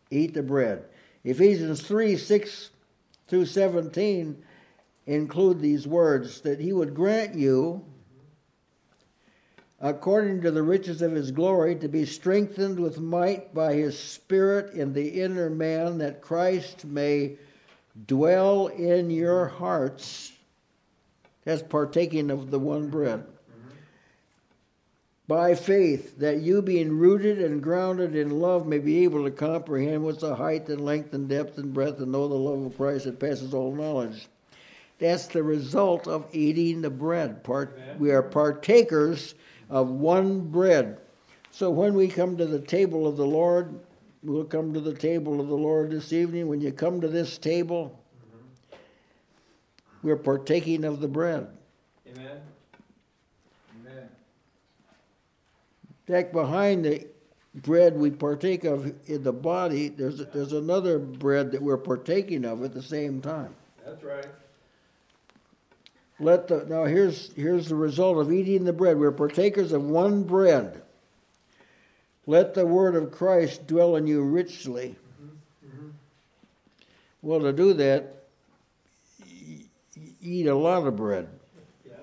Eat 0.10 0.34
the 0.34 0.42
bread. 0.42 0.86
Ephesians 1.24 1.82
3 1.84 2.18
6 2.18 2.72
through 3.28 3.46
17 3.46 4.44
include 5.06 5.62
these 5.62 5.88
words 5.88 6.42
that 6.42 6.60
he 6.60 6.74
would 6.74 6.96
grant 6.96 7.36
you, 7.36 7.86
according 9.84 10.42
to 10.42 10.50
the 10.50 10.64
riches 10.64 11.02
of 11.02 11.12
his 11.12 11.30
glory, 11.30 11.76
to 11.76 11.90
be 11.90 12.06
strengthened 12.06 12.80
with 12.80 13.02
might 13.02 13.54
by 13.54 13.74
his 13.74 14.00
Spirit 14.00 14.74
in 14.74 14.94
the 14.94 15.22
inner 15.22 15.50
man, 15.50 15.98
that 15.98 16.22
Christ 16.22 16.86
may 16.86 17.36
dwell 18.08 18.68
in 18.68 19.10
your 19.10 19.46
hearts. 19.46 20.32
as 21.46 21.62
partaking 21.62 22.32
of 22.32 22.50
the 22.50 22.58
one 22.58 22.88
bread. 22.88 23.20
Mm-hmm. 23.20 23.70
By 25.28 25.56
faith, 25.56 26.18
that 26.20 26.40
you 26.40 26.62
being 26.62 26.98
rooted 26.98 27.40
and 27.40 27.62
grounded 27.62 28.16
in 28.16 28.40
love 28.40 28.66
may 28.66 28.80
be 28.80 29.04
able 29.04 29.26
to 29.26 29.32
comprehend 29.32 30.06
what's 30.06 30.22
the 30.22 30.36
height 30.36 30.70
and 30.70 30.86
length 30.86 31.14
and 31.14 31.28
depth 31.28 31.58
and 31.58 31.74
breadth 31.74 32.00
and 32.00 32.14
know 32.14 32.30
the 32.30 32.36
love 32.36 32.66
of 32.66 32.78
Christ 32.78 33.04
that 33.04 33.20
passes 33.20 33.54
all 33.54 33.76
knowledge. 33.76 34.30
That's 35.00 35.28
the 35.28 35.44
result 35.44 36.08
of 36.08 36.26
eating 36.32 36.82
the 36.82 36.90
bread. 36.90 37.44
Part, 37.44 37.78
we 38.00 38.12
are 38.12 38.24
partakers 38.24 39.36
of 39.74 39.90
one 39.90 40.40
bread. 40.40 41.00
So 41.50 41.72
when 41.72 41.96
we 41.96 42.08
come 42.08 42.38
to 42.38 42.46
the 42.46 42.60
table 42.60 43.08
of 43.08 43.18
the 43.18 43.26
Lord, 43.26 43.80
we'll 44.22 44.44
come 44.44 44.72
to 44.72 44.80
the 44.80 44.94
table 44.94 45.42
of 45.42 45.48
the 45.48 45.58
Lord 45.58 45.90
this 45.90 46.14
evening. 46.14 46.48
When 46.48 46.62
you 46.62 46.72
come 46.72 47.02
to 47.02 47.08
this 47.08 47.40
table, 47.40 48.00
we're 50.04 50.16
partaking 50.16 50.84
of 50.84 51.02
the 51.02 51.08
bread. 51.08 51.48
Amen. 52.08 52.42
Amen. 53.82 54.10
In 56.08 56.14
fact, 56.14 56.34
behind 56.34 56.86
the 56.86 57.08
bread 57.56 57.98
we 57.98 58.12
partake 58.12 58.66
of 58.66 58.94
in 59.08 59.24
the 59.24 59.34
body, 59.34 59.90
there's, 59.90 60.24
there's 60.28 60.54
another 60.54 61.00
bread 61.00 61.52
that 61.52 61.62
we're 61.64 61.78
partaking 61.78 62.46
of 62.46 62.64
at 62.64 62.76
the 62.76 62.84
same 62.84 63.22
time. 63.22 63.56
That's 63.84 64.04
right. 64.04 64.28
Let 66.24 66.48
the 66.48 66.66
now 66.68 66.86
here's 66.86 67.34
here's 67.34 67.68
the 67.68 67.76
result 67.76 68.18
of 68.18 68.32
eating 68.32 68.64
the 68.64 68.74
bread. 68.74 68.98
We're 68.98 69.12
partakers 69.12 69.72
of 69.74 69.84
one 69.84 70.24
bread. 70.24 70.82
Let 72.26 72.54
the 72.54 72.66
word 72.66 72.96
of 72.96 73.12
Christ 73.12 73.68
dwell 73.68 73.96
in 73.98 74.08
you 74.08 74.24
richly. 74.24 74.96
Well, 77.22 77.40
to 77.42 77.54
do 77.54 77.74
that, 77.74 78.24
y- 79.22 79.62
eat 80.22 80.48
a 80.48 80.56
lot 80.56 80.86
of 80.88 80.96
bread. 80.98 81.28
Yeah. 81.86 81.94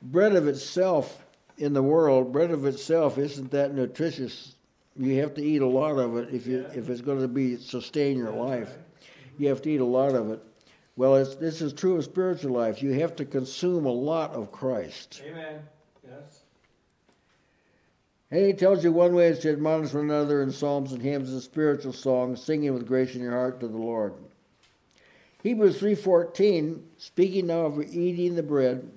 Bread 0.00 0.34
of 0.36 0.46
itself 0.46 1.24
in 1.58 1.72
the 1.72 1.82
world, 1.82 2.32
bread 2.32 2.50
of 2.52 2.64
itself 2.66 3.18
isn't 3.18 3.50
that 3.50 3.74
nutritious. 3.74 4.54
You 4.96 5.20
have 5.20 5.34
to 5.34 5.42
eat 5.42 5.62
a 5.62 5.66
lot 5.66 5.98
of 5.98 6.16
it 6.16 6.32
if 6.34 6.46
you 6.46 6.62
Yeah. 6.62 6.78
if 6.78 6.88
it's 6.88 7.00
going 7.00 7.20
to 7.20 7.28
be 7.28 7.56
sustain 7.56 8.16
your 8.16 8.32
life. 8.32 8.68
right. 8.68 8.78
You 9.38 9.48
have 9.48 9.62
to 9.62 9.70
eat 9.70 9.80
a 9.80 9.84
lot 9.84 10.14
of 10.14 10.30
it. 10.30 10.40
Well, 10.96 11.16
it's, 11.16 11.34
this 11.36 11.60
is 11.62 11.72
true 11.72 11.96
of 11.96 12.04
spiritual 12.04 12.52
life. 12.52 12.82
You 12.82 12.92
have 13.00 13.16
to 13.16 13.24
consume 13.24 13.86
a 13.86 13.92
lot 13.92 14.32
of 14.32 14.52
Christ. 14.52 15.22
Amen. 15.26 15.60
Yes. 16.06 16.42
And 18.30 18.46
he 18.46 18.52
tells 18.52 18.84
you 18.84 18.92
one 18.92 19.14
way 19.14 19.28
is 19.28 19.38
to 19.40 19.52
admonish 19.52 19.92
one 19.92 20.04
another 20.04 20.42
in 20.42 20.52
psalms 20.52 20.92
and 20.92 21.02
hymns 21.02 21.32
and 21.32 21.42
spiritual 21.42 21.92
songs, 21.92 22.42
singing 22.42 22.74
with 22.74 22.86
grace 22.86 23.14
in 23.14 23.22
your 23.22 23.32
heart 23.32 23.60
to 23.60 23.68
the 23.68 23.76
Lord. 23.76 24.14
Hebrews 25.42 25.80
3.14, 25.80 26.80
speaking 26.98 27.48
now 27.48 27.66
of 27.66 27.82
eating 27.82 28.36
the 28.36 28.42
bread, 28.42 28.90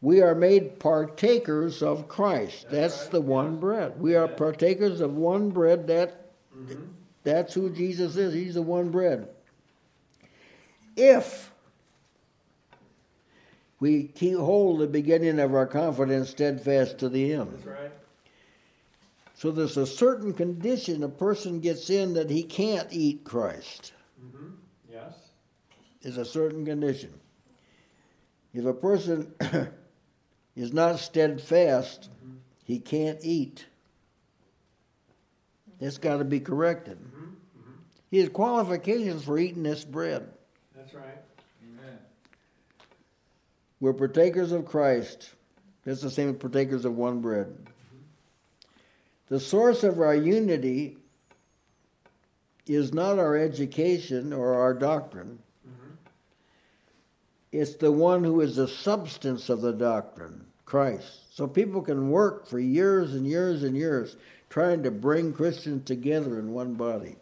we 0.00 0.20
are 0.20 0.34
made 0.34 0.78
partakers 0.78 1.82
of 1.82 2.08
Christ. 2.08 2.66
That's 2.70 2.94
That's 2.94 3.02
right, 3.04 3.12
the 3.12 3.20
one 3.22 3.58
bread. 3.58 4.00
We 4.00 4.14
are 4.14 4.28
partakers 4.28 5.00
of 5.00 5.14
one 5.14 5.50
bread. 5.50 5.86
That 5.86 6.28
Mm-hmm. 6.58 6.82
That's 7.24 7.54
who 7.54 7.70
Jesus 7.70 8.16
is. 8.16 8.34
He's 8.34 8.54
the 8.54 8.62
one 8.62 8.90
bread. 8.90 9.28
If 10.98 11.52
we 13.80 14.04
keep 14.08 14.36
hold 14.36 14.80
the 14.80 14.88
beginning 14.88 15.38
of 15.38 15.54
our 15.54 15.66
confidence 15.66 16.30
steadfast 16.30 16.98
to 16.98 17.08
the 17.08 17.32
end. 17.32 17.52
That's 17.52 17.66
right. 17.66 17.92
So 19.34 19.52
there's 19.52 19.76
a 19.76 19.86
certain 19.86 20.34
condition 20.34 21.04
a 21.04 21.08
person 21.08 21.60
gets 21.60 21.90
in 21.90 22.14
that 22.14 22.28
he 22.28 22.42
can't 22.42 22.88
eat 22.90 23.22
Christ. 23.22 23.92
Mm-hmm. 24.20 24.48
Yes. 24.90 25.14
There's 26.02 26.16
a 26.16 26.24
certain 26.24 26.64
condition. 26.64 27.14
If 28.52 28.64
a 28.64 28.74
person 28.74 29.32
is 30.56 30.72
not 30.72 30.98
steadfast, 30.98 32.10
he 32.64 32.80
can't 32.80 33.20
eat. 33.22 33.66
That's 35.80 35.98
got 35.98 36.16
to 36.16 36.24
be 36.24 36.40
corrected. 36.40 36.98
Mm-hmm. 36.98 37.24
Mm-hmm. 37.24 37.72
He 38.10 38.18
has 38.18 38.30
qualifications 38.30 39.22
for 39.22 39.38
eating 39.38 39.62
this 39.62 39.84
bread. 39.84 40.28
That's 40.90 41.04
right. 41.04 41.18
Amen. 41.62 41.98
We're 43.78 43.92
partakers 43.92 44.52
of 44.52 44.64
Christ. 44.64 45.34
That's 45.84 46.00
the 46.00 46.10
same 46.10 46.30
as 46.30 46.36
partakers 46.36 46.86
of 46.86 46.96
one 46.96 47.20
bread. 47.20 47.54
The 49.28 49.38
source 49.38 49.84
of 49.84 50.00
our 50.00 50.14
unity 50.14 50.96
is 52.66 52.94
not 52.94 53.18
our 53.18 53.36
education 53.36 54.32
or 54.32 54.54
our 54.54 54.72
doctrine. 54.72 55.38
Mm-hmm. 55.68 55.92
It's 57.52 57.74
the 57.74 57.92
one 57.92 58.24
who 58.24 58.40
is 58.40 58.56
the 58.56 58.68
substance 58.68 59.50
of 59.50 59.60
the 59.60 59.74
doctrine, 59.74 60.46
Christ. 60.64 61.36
So 61.36 61.46
people 61.46 61.82
can 61.82 62.08
work 62.08 62.46
for 62.46 62.58
years 62.58 63.12
and 63.12 63.26
years 63.26 63.62
and 63.62 63.76
years 63.76 64.16
trying 64.48 64.82
to 64.84 64.90
bring 64.90 65.34
Christians 65.34 65.84
together 65.84 66.38
in 66.38 66.52
one 66.52 66.74
body. 66.74 67.16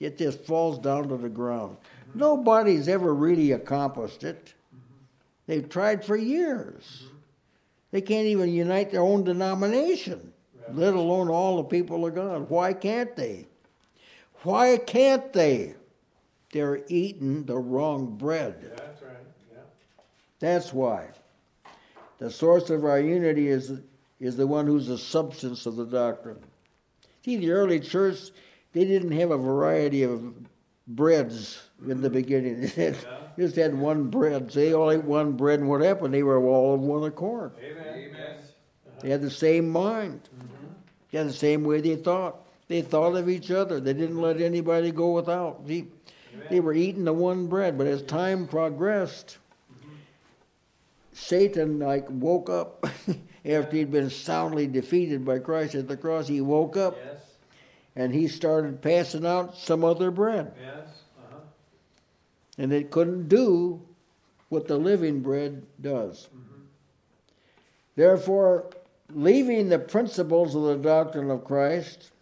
It 0.00 0.18
just 0.18 0.44
falls 0.44 0.80
down 0.80 1.08
to 1.10 1.16
the 1.16 1.28
ground. 1.28 1.76
Nobody's 2.14 2.88
ever 2.88 3.14
really 3.14 3.52
accomplished 3.52 4.24
it. 4.24 4.54
They've 5.46 5.68
tried 5.68 6.04
for 6.04 6.16
years. 6.16 7.04
They 7.90 8.00
can't 8.00 8.26
even 8.26 8.50
unite 8.50 8.90
their 8.90 9.02
own 9.02 9.24
denomination. 9.24 10.32
let 10.72 10.94
alone 10.94 11.28
all 11.28 11.56
the 11.56 11.64
people 11.64 12.06
of 12.06 12.14
God. 12.14 12.48
Why 12.48 12.72
can't 12.72 13.14
they? 13.16 13.46
Why 14.42 14.76
can't 14.76 15.32
they? 15.32 15.74
They're 16.52 16.80
eating 16.88 17.44
the 17.44 17.56
wrong 17.56 18.16
bread. 18.16 18.72
That's 18.76 19.02
right, 19.02 19.16
yeah. 19.50 19.58
That's 20.38 20.72
why. 20.72 21.08
The 22.18 22.30
source 22.30 22.70
of 22.70 22.84
our 22.84 23.00
unity 23.00 23.48
is, 23.48 23.80
is 24.20 24.36
the 24.36 24.46
one 24.46 24.66
who's 24.66 24.86
the 24.86 24.98
substance 24.98 25.66
of 25.66 25.76
the 25.76 25.86
doctrine. 25.86 26.38
See, 27.24 27.36
the 27.36 27.52
early 27.52 27.80
church, 27.80 28.30
they 28.72 28.84
didn't 28.84 29.12
have 29.12 29.30
a 29.30 29.38
variety 29.38 30.02
of 30.02 30.34
breads 30.86 31.62
in 31.88 32.00
the 32.00 32.10
beginning. 32.10 32.60
They 32.76 32.84
had, 32.86 32.96
Yeah. 32.96 33.18
just 33.38 33.56
had 33.56 33.74
one 33.74 34.08
bread. 34.10 34.52
So 34.52 34.60
they 34.60 34.72
all 34.74 34.90
ate 34.90 35.04
one 35.04 35.32
bread, 35.32 35.60
and 35.60 35.68
what 35.68 35.80
happened? 35.80 36.12
They 36.14 36.22
were 36.22 36.38
all 36.44 36.74
of 36.74 36.80
one 36.80 37.04
accord. 37.04 37.52
Amen. 37.58 37.86
Amen. 38.10 38.36
They 39.00 39.10
had 39.10 39.22
the 39.22 39.30
same 39.30 39.68
mind. 39.68 40.28
Mhm. 40.36 40.68
They 41.10 41.18
had 41.18 41.28
the 41.28 41.32
same 41.32 41.64
way 41.64 41.80
they 41.80 41.96
thought. 41.96 42.36
They 42.68 42.82
thought 42.82 43.16
of 43.16 43.28
each 43.28 43.50
other. 43.50 43.80
They 43.80 43.92
didn't 43.92 44.20
let 44.20 44.40
anybody 44.40 44.90
go 44.92 45.12
without. 45.12 45.62
See, 45.66 45.88
they 46.50 46.60
were 46.60 46.72
eating 46.72 47.04
the 47.04 47.12
one 47.12 47.46
bread, 47.46 47.76
but 47.76 47.86
as 47.86 48.02
time 48.02 48.46
progressed, 48.46 49.38
Satan 51.12 51.78
like 51.78 52.06
woke 52.08 52.48
up 52.48 52.86
after 53.44 53.76
he'd 53.76 53.90
been 53.90 54.08
soundly 54.10 54.66
defeated 54.66 55.24
by 55.24 55.38
Christ 55.38 55.74
at 55.74 55.88
the 55.88 55.96
cross. 55.96 56.26
He 56.28 56.40
woke 56.40 56.76
up 56.76 56.96
Yes, 57.04 57.20
and 57.96 58.14
he 58.14 58.28
started 58.28 58.80
passing 58.80 59.26
out 59.26 59.56
some 59.56 59.84
other 59.84 60.10
bread, 60.10 60.52
yes. 60.60 60.88
And 62.62 62.72
it 62.72 62.92
couldn't 62.92 63.28
do 63.28 63.82
what 64.48 64.68
the 64.68 64.78
living 64.78 65.18
bread 65.18 65.66
does. 65.80 66.28
Mhm. 66.32 66.60
Therefore, 67.96 68.70
leaving 69.12 69.68
the 69.68 69.80
principles 69.80 70.54
of 70.54 70.62
the 70.62 70.76
doctrine 70.76 71.28
of 71.28 71.42
Christ, 71.42 72.12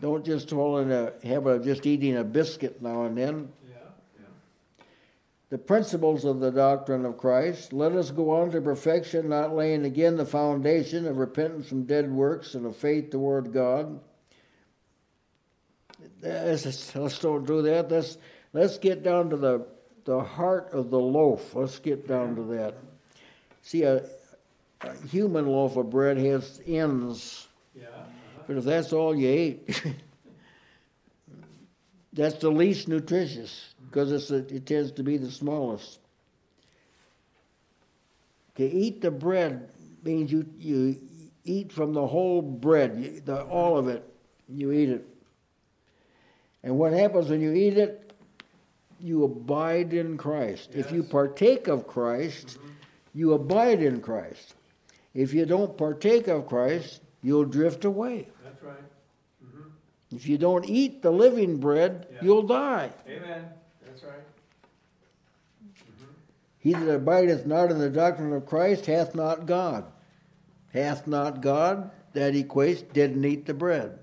don't 0.00 0.24
just 0.24 0.50
fall 0.50 0.78
in 0.78 0.92
a 0.92 1.12
habit 1.24 1.50
of 1.50 1.64
just 1.64 1.86
eating 1.86 2.16
a 2.16 2.22
biscuit 2.22 2.80
now 2.80 3.02
and 3.02 3.18
then. 3.18 3.52
Yeah, 3.68 3.78
yeah. 4.20 4.84
the 5.48 5.58
principles 5.58 6.24
of 6.24 6.38
the 6.38 6.52
doctrine 6.52 7.04
of 7.04 7.18
Christ. 7.18 7.72
Let 7.72 7.92
us 7.92 8.12
go 8.12 8.30
on 8.30 8.52
to 8.52 8.60
perfection, 8.60 9.28
not 9.28 9.56
laying 9.56 9.84
again 9.84 10.16
the 10.16 10.24
foundation 10.24 11.04
of 11.04 11.18
repentance 11.18 11.68
from 11.68 11.82
dead 11.82 12.12
works 12.12 12.54
and 12.54 12.64
of 12.64 12.76
faith 12.76 13.10
toward 13.10 13.52
God. 13.52 13.98
Let's, 16.22 16.94
let's 16.94 17.18
don't 17.18 17.46
do 17.46 17.62
that. 17.62 17.90
Let's, 17.90 18.18
let's 18.52 18.78
get 18.78 19.02
down 19.02 19.30
to 19.30 19.36
the, 19.36 19.66
the 20.04 20.20
heart 20.20 20.70
of 20.72 20.90
the 20.90 20.98
loaf. 20.98 21.54
Let's 21.54 21.78
get 21.78 22.06
down 22.06 22.36
to 22.36 22.42
that. 22.54 22.74
See, 23.62 23.82
a, 23.82 24.04
a 24.82 24.96
human 25.08 25.46
loaf 25.46 25.76
of 25.76 25.90
bread 25.90 26.18
has 26.18 26.60
ends, 26.66 27.48
Yeah, 27.74 27.88
uh-huh. 27.88 28.42
but 28.46 28.56
if 28.56 28.64
that's 28.64 28.92
all 28.92 29.14
you 29.14 29.28
ate, 29.28 29.82
that's 32.12 32.36
the 32.36 32.50
least 32.50 32.88
nutritious 32.88 33.74
because 33.88 34.30
it 34.30 34.66
tends 34.66 34.92
to 34.92 35.02
be 35.02 35.16
the 35.16 35.30
smallest. 35.30 35.98
To 38.56 38.64
eat 38.64 39.00
the 39.00 39.10
bread 39.10 39.70
means 40.02 40.30
you 40.30 40.46
you 40.58 41.00
eat 41.44 41.72
from 41.72 41.92
the 41.92 42.06
whole 42.06 42.42
bread, 42.42 42.98
you, 42.98 43.20
the, 43.20 43.42
all 43.44 43.78
of 43.78 43.88
it. 43.88 44.04
You 44.48 44.72
eat 44.72 44.90
it, 44.90 45.06
and 46.62 46.78
what 46.78 46.92
happens 46.92 47.28
when 47.30 47.40
you 47.40 47.52
eat 47.52 47.78
it? 47.78 48.12
You 48.98 49.24
abide 49.24 49.94
in 49.94 50.18
Christ. 50.18 50.70
If 50.74 50.92
you 50.92 51.02
partake 51.02 51.68
of 51.68 51.86
Christ, 51.86 52.58
you 53.14 53.32
abide 53.32 53.82
in 53.82 54.00
Christ. 54.02 54.54
If 55.14 55.32
you 55.32 55.46
don't 55.46 55.76
partake 55.76 56.28
of 56.28 56.46
Christ, 56.46 57.00
you'll 57.22 57.46
drift 57.46 57.84
away. 57.84 58.28
That's 58.44 58.62
right. 58.62 58.76
Mhm. 59.42 59.70
If 60.12 60.28
you 60.28 60.36
don't 60.36 60.68
eat 60.68 61.00
the 61.02 61.10
living 61.10 61.56
bread, 61.56 62.06
Yeah. 62.12 62.18
you'll 62.22 62.42
die. 62.46 62.90
Amen, 63.08 63.46
that's 63.84 64.04
right. 64.04 64.20
He 66.58 66.74
that 66.74 66.94
abideth 66.94 67.46
not 67.46 67.70
in 67.70 67.78
the 67.78 67.88
doctrine 67.88 68.34
of 68.34 68.44
Christ 68.44 68.84
hath 68.84 69.14
not 69.14 69.46
God. 69.46 69.90
Hath 70.74 71.06
not 71.06 71.40
God, 71.40 71.90
that 72.12 72.34
equates, 72.34 72.84
didn't 72.92 73.24
eat 73.24 73.46
the 73.46 73.54
bread. 73.54 73.99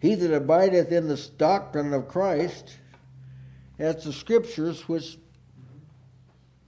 He 0.00 0.14
that 0.14 0.34
abideth 0.34 0.92
in 0.92 1.08
the 1.08 1.28
doctrine 1.38 1.92
of 1.92 2.08
Christ, 2.08 2.76
that's 3.78 4.04
the 4.04 4.12
scriptures 4.12 4.88
which 4.88 5.18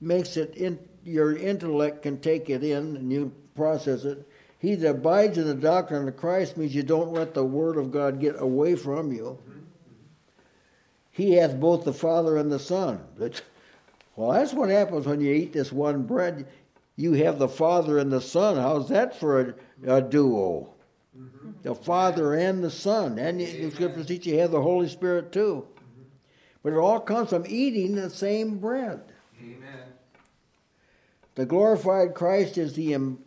makes 0.01 0.37
it 0.37 0.55
in 0.55 0.79
your 1.05 1.37
intellect 1.37 2.03
can 2.03 2.21
take 2.21 2.51
it 2.51 2.63
in 2.63 2.97
and 2.97 3.13
you 3.13 3.33
process 3.55 4.05
it. 4.05 4.29
He 4.59 4.75
that 4.75 4.91
abides 4.91 5.39
in 5.39 5.47
the 5.47 5.55
doctrine 5.55 6.09
of 6.09 6.17
Christ 6.17 6.57
means 6.57 6.75
you 6.75 6.83
don't 6.83 7.13
let 7.13 7.35
the 7.35 7.45
word 7.45 7.77
of 7.77 7.91
God 7.91 8.21
get 8.21 8.41
away 8.41 8.75
from 8.75 9.13
you. 9.13 9.39
He 11.11 11.33
hath 11.33 11.59
both 11.59 11.85
the 11.85 11.93
Father 11.93 12.37
and 12.37 12.51
the 12.51 12.59
Son. 12.59 13.01
Well, 14.17 14.33
that's 14.33 14.53
what 14.53 14.69
happens 14.69 15.07
when 15.07 15.21
you 15.21 15.33
eat 15.33 15.53
this 15.53 15.73
one 15.73 16.03
bread. 16.03 16.47
You 16.97 17.13
have 17.15 17.39
the 17.39 17.49
Father 17.49 17.99
and 17.99 18.13
the 18.13 18.21
Son. 18.21 18.57
How's 18.57 18.89
that 18.89 19.19
for 19.19 19.41
a, 19.41 19.97
a 19.97 20.03
duo? 20.03 20.75
Mm-hmm. 21.19 21.51
The 21.63 21.75
Father 21.75 22.35
and 22.35 22.63
the 22.63 22.71
Son. 22.71 23.19
And 23.19 23.41
the 23.41 23.47
the 23.47 23.71
scriptures 23.71 24.07
teach 24.07 24.27
you 24.27 24.39
have 24.39 24.51
the 24.51 24.63
Holy 24.63 24.89
Spirit 24.89 25.33
too. 25.33 25.67
Mm-hmm. 25.67 26.03
But 26.63 26.73
it 26.75 26.79
all 26.79 27.01
comes 27.01 27.31
from 27.31 27.45
eating 27.49 27.95
the 27.95 28.11
same 28.11 28.59
bread. 28.59 29.01
Amen. 29.41 29.93
The 31.35 31.47
glorified 31.47 32.15
Christ 32.15 32.59
is 32.59 32.75
the 32.75 32.95
em- 32.95 33.19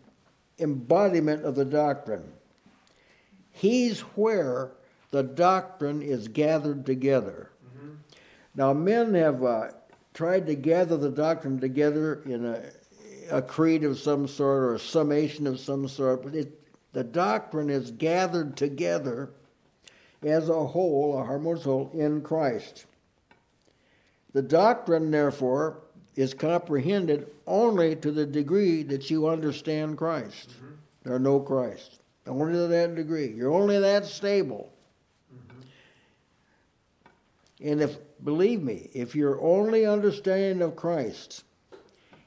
embodiment 0.60 1.46
of 1.46 1.56
the 1.56 1.66
doctrine. 1.66 2.32
He's 3.52 4.02
where 4.02 4.72
the 5.12 5.24
doctrine 5.24 6.02
is 6.02 6.28
gathered 6.28 6.86
together. 6.86 7.52
Mm-hmm. 7.66 7.94
Now, 8.56 8.74
men 8.74 9.14
have 9.14 9.44
uh, 9.44 9.68
tried 10.14 10.46
to 10.48 10.56
gather 10.56 10.98
the 10.98 11.10
doctrine 11.10 11.60
together 11.60 12.22
in 12.26 12.46
a, 12.46 12.64
a 13.30 13.42
creed 13.42 13.84
of 13.84 14.00
some 14.00 14.28
sort 14.28 14.64
or 14.64 14.76
a 14.76 14.80
summation 14.80 15.48
of 15.48 15.60
some 15.60 15.88
sort, 15.88 16.24
but 16.24 16.36
it, 16.36 16.61
the 16.94 17.04
doctrine 17.04 17.70
is 17.70 17.92
gathered 17.92 18.58
together 18.58 19.30
as 20.24 20.50
a 20.50 20.66
whole, 20.68 21.18
a 21.20 21.24
harmonious 21.24 21.64
whole, 21.64 21.90
in 21.94 22.22
Christ. 22.22 22.86
The 24.34 24.42
doctrine, 24.42 25.12
therefore, 25.12 25.82
is 26.16 26.34
comprehended 26.34 27.28
only 27.48 27.96
to 27.98 28.12
the 28.12 28.26
degree 28.26 28.84
that 28.84 29.10
you 29.10 29.28
understand 29.28 29.98
Christ 29.98 30.50
mm-hmm. 30.50 31.12
or 31.12 31.20
know 31.20 31.40
Christ. 31.40 32.00
Only 32.28 32.54
to 32.54 32.68
that 32.68 32.96
degree. 32.96 33.28
You're 33.30 33.52
only 33.52 33.80
that 33.80 34.06
stable. 34.06 34.72
Mm-hmm. 35.34 35.62
And 37.68 37.82
if, 37.82 37.98
believe 38.24 38.62
me, 38.62 38.90
if 38.94 39.16
your 39.16 39.42
only 39.42 39.86
understanding 39.86 40.62
of 40.62 40.76
Christ 40.76 41.44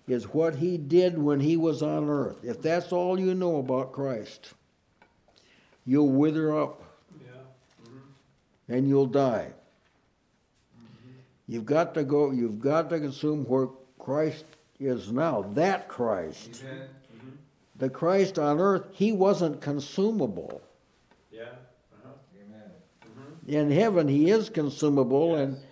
is 0.07 0.25
what 0.35 0.55
he 0.57 0.77
did 0.77 1.17
when 1.19 1.41
he 1.41 1.57
was 1.57 1.83
on 1.83 2.09
earth, 2.09 2.45
if 2.45 2.61
that's 2.61 2.93
all 2.93 3.19
you 3.19 3.35
know 3.35 3.57
about 3.57 3.93
Christ, 3.93 4.53
you'll 5.87 6.09
wither 6.11 6.57
up 6.57 6.83
Yeah, 7.21 8.77
and 8.77 8.89
you'll 8.89 9.07
die. 9.07 9.49
You've 11.47 11.67
got 11.67 11.93
to 11.95 12.05
go, 12.05 12.31
you've 12.31 12.61
got 12.61 12.89
to 12.91 12.99
consume 12.99 13.45
where 13.45 13.69
Christ 13.99 14.45
is 14.81 15.13
now. 15.13 15.43
That 15.55 15.89
Christ. 15.89 16.63
Amen. 16.65 16.89
The 17.77 17.91
Christ 17.91 18.39
on 18.39 18.61
earth, 18.61 18.85
he 18.93 19.13
wasn't 19.13 19.61
consumable. 19.61 20.63
yeah, 21.33 21.43
uh-huh. 21.43 22.11
Amen. 22.41 22.71
Mhm. 23.03 23.53
In 23.53 23.71
heaven, 23.71 24.09
he 24.09 24.31
is 24.31 24.49
consumable, 24.49 25.35
and 25.35 25.55
Yes. 25.55 25.63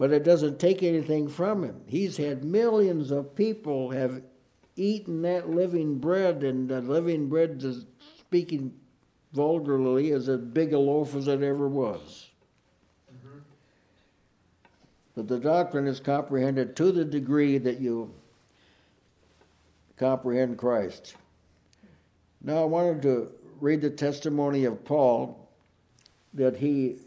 But 0.00 0.12
it 0.12 0.24
doesn't 0.24 0.58
take 0.58 0.82
anything 0.82 1.28
from 1.28 1.62
him. 1.62 1.82
He's 1.86 2.16
had 2.16 2.42
millions 2.42 3.10
of 3.10 3.36
people 3.36 3.90
have 3.90 4.22
eaten 4.74 5.20
that 5.20 5.50
living 5.50 5.98
bread, 5.98 6.42
and 6.42 6.70
the 6.70 6.80
living 6.80 7.28
bread, 7.28 7.62
is, 7.62 7.84
speaking 8.18 8.72
vulgarly, 9.34 10.12
is 10.12 10.26
as 10.30 10.40
big 10.40 10.72
a 10.72 10.78
loaf 10.78 11.14
as 11.14 11.28
it 11.28 11.42
ever 11.42 11.68
was. 11.68 12.30
Mhm. 13.12 13.42
But 15.16 15.28
the 15.28 15.38
doctrine 15.38 15.86
is 15.86 16.00
comprehended 16.00 16.76
to 16.76 16.92
the 16.92 17.04
degree 17.04 17.58
that 17.58 17.78
you 17.78 18.14
comprehend 19.98 20.56
Christ. 20.56 21.14
Now, 22.40 22.62
I 22.62 22.66
wanted 22.66 23.02
to 23.02 23.32
read 23.60 23.82
the 23.82 23.90
testimony 23.90 24.64
of 24.64 24.82
Paul 24.82 25.46
that 26.32 26.56
he 26.56 27.00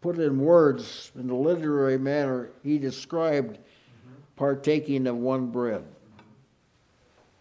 put 0.00 0.18
in 0.18 0.40
words 0.40 1.12
in 1.18 1.28
a 1.30 1.36
literary 1.36 1.98
manner. 1.98 2.50
He 2.62 2.78
described 2.78 3.58
partaking 4.36 5.06
of 5.06 5.16
one 5.16 5.48
bread. 5.48 5.84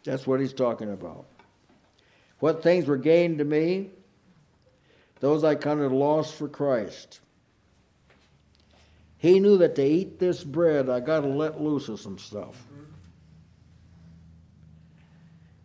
That's 0.03 0.27
what 0.27 0.39
he's 0.39 0.53
talking 0.53 0.91
about. 0.91 1.25
What 2.39 2.63
things 2.63 2.85
were 2.85 2.97
gained 2.97 3.39
to 3.39 3.45
me, 3.45 3.89
those 5.19 5.43
I 5.43 5.55
counted 5.55 5.91
lost 5.91 6.35
for 6.35 6.47
Christ. 6.47 7.19
He 9.17 9.39
knew 9.39 9.57
that 9.57 9.75
to 9.75 9.83
eat 9.83 10.19
this 10.19 10.43
bread, 10.43 10.89
I 10.89 11.01
got 11.01 11.21
to 11.21 11.27
let 11.27 11.61
loose 11.61 11.89
of 11.89 11.99
some 11.99 12.17
stuff. 12.17 12.55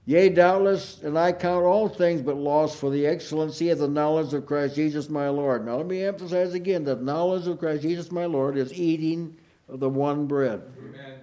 Yea, 0.06 0.28
doubtless, 0.28 1.02
and 1.02 1.18
I 1.18 1.32
count 1.32 1.64
all 1.64 1.88
things 1.88 2.20
but 2.20 2.36
loss 2.36 2.76
for 2.76 2.90
the 2.90 3.06
excellency 3.06 3.70
of 3.70 3.78
the 3.78 3.88
knowledge 3.88 4.34
of 4.34 4.44
Christ 4.44 4.74
Jesus 4.74 5.08
my 5.08 5.30
Lord. 5.30 5.64
Now, 5.64 5.76
let 5.76 5.86
me 5.86 6.04
emphasize 6.04 6.52
again 6.52 6.84
that 6.84 7.02
knowledge 7.02 7.46
of 7.46 7.58
Christ 7.58 7.82
Jesus 7.82 8.12
my 8.12 8.26
Lord 8.26 8.58
is 8.58 8.72
eating 8.74 9.34
of 9.66 9.80
the 9.80 9.88
one 9.88 10.26
bread. 10.26 10.62
Amen. 10.78 11.20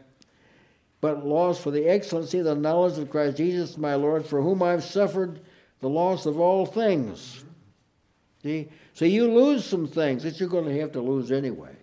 But 0.99 1.25
loss 1.25 1.59
for 1.59 1.69
the 1.69 1.87
excellency 1.87 2.39
of 2.39 2.45
the 2.45 2.55
knowledge 2.55 2.97
of 2.97 3.11
Christ 3.11 3.37
Jesus 3.37 3.77
my 3.77 3.93
Lord, 3.93 4.25
for 4.25 4.41
whom 4.41 4.63
I've 4.63 4.83
suffered 4.83 5.41
the 5.79 5.89
loss 5.89 6.25
of 6.25 6.39
all 6.39 6.65
things. 6.65 7.43
See? 8.41 8.69
So 8.93 9.05
you 9.05 9.31
lose 9.31 9.63
some 9.63 9.87
things 9.87 10.23
that 10.23 10.39
you're 10.39 10.49
going 10.49 10.65
to 10.65 10.79
have 10.79 10.91
to 10.93 11.01
lose 11.01 11.31
anyway. 11.31 11.75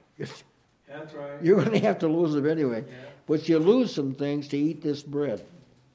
That's 0.89 1.15
right. 1.15 1.31
You're 1.43 1.63
going 1.63 1.79
to 1.79 1.87
have 1.87 1.99
to 1.99 2.09
lose 2.09 2.33
them 2.33 2.49
anyway. 2.49 2.83
Yeah. 2.87 2.95
But 3.27 3.49
you 3.49 3.59
lose 3.59 3.95
some 3.95 4.15
things 4.15 4.49
to 4.49 4.57
eat 4.57 4.83
this 4.83 5.03
bread. 5.03 5.45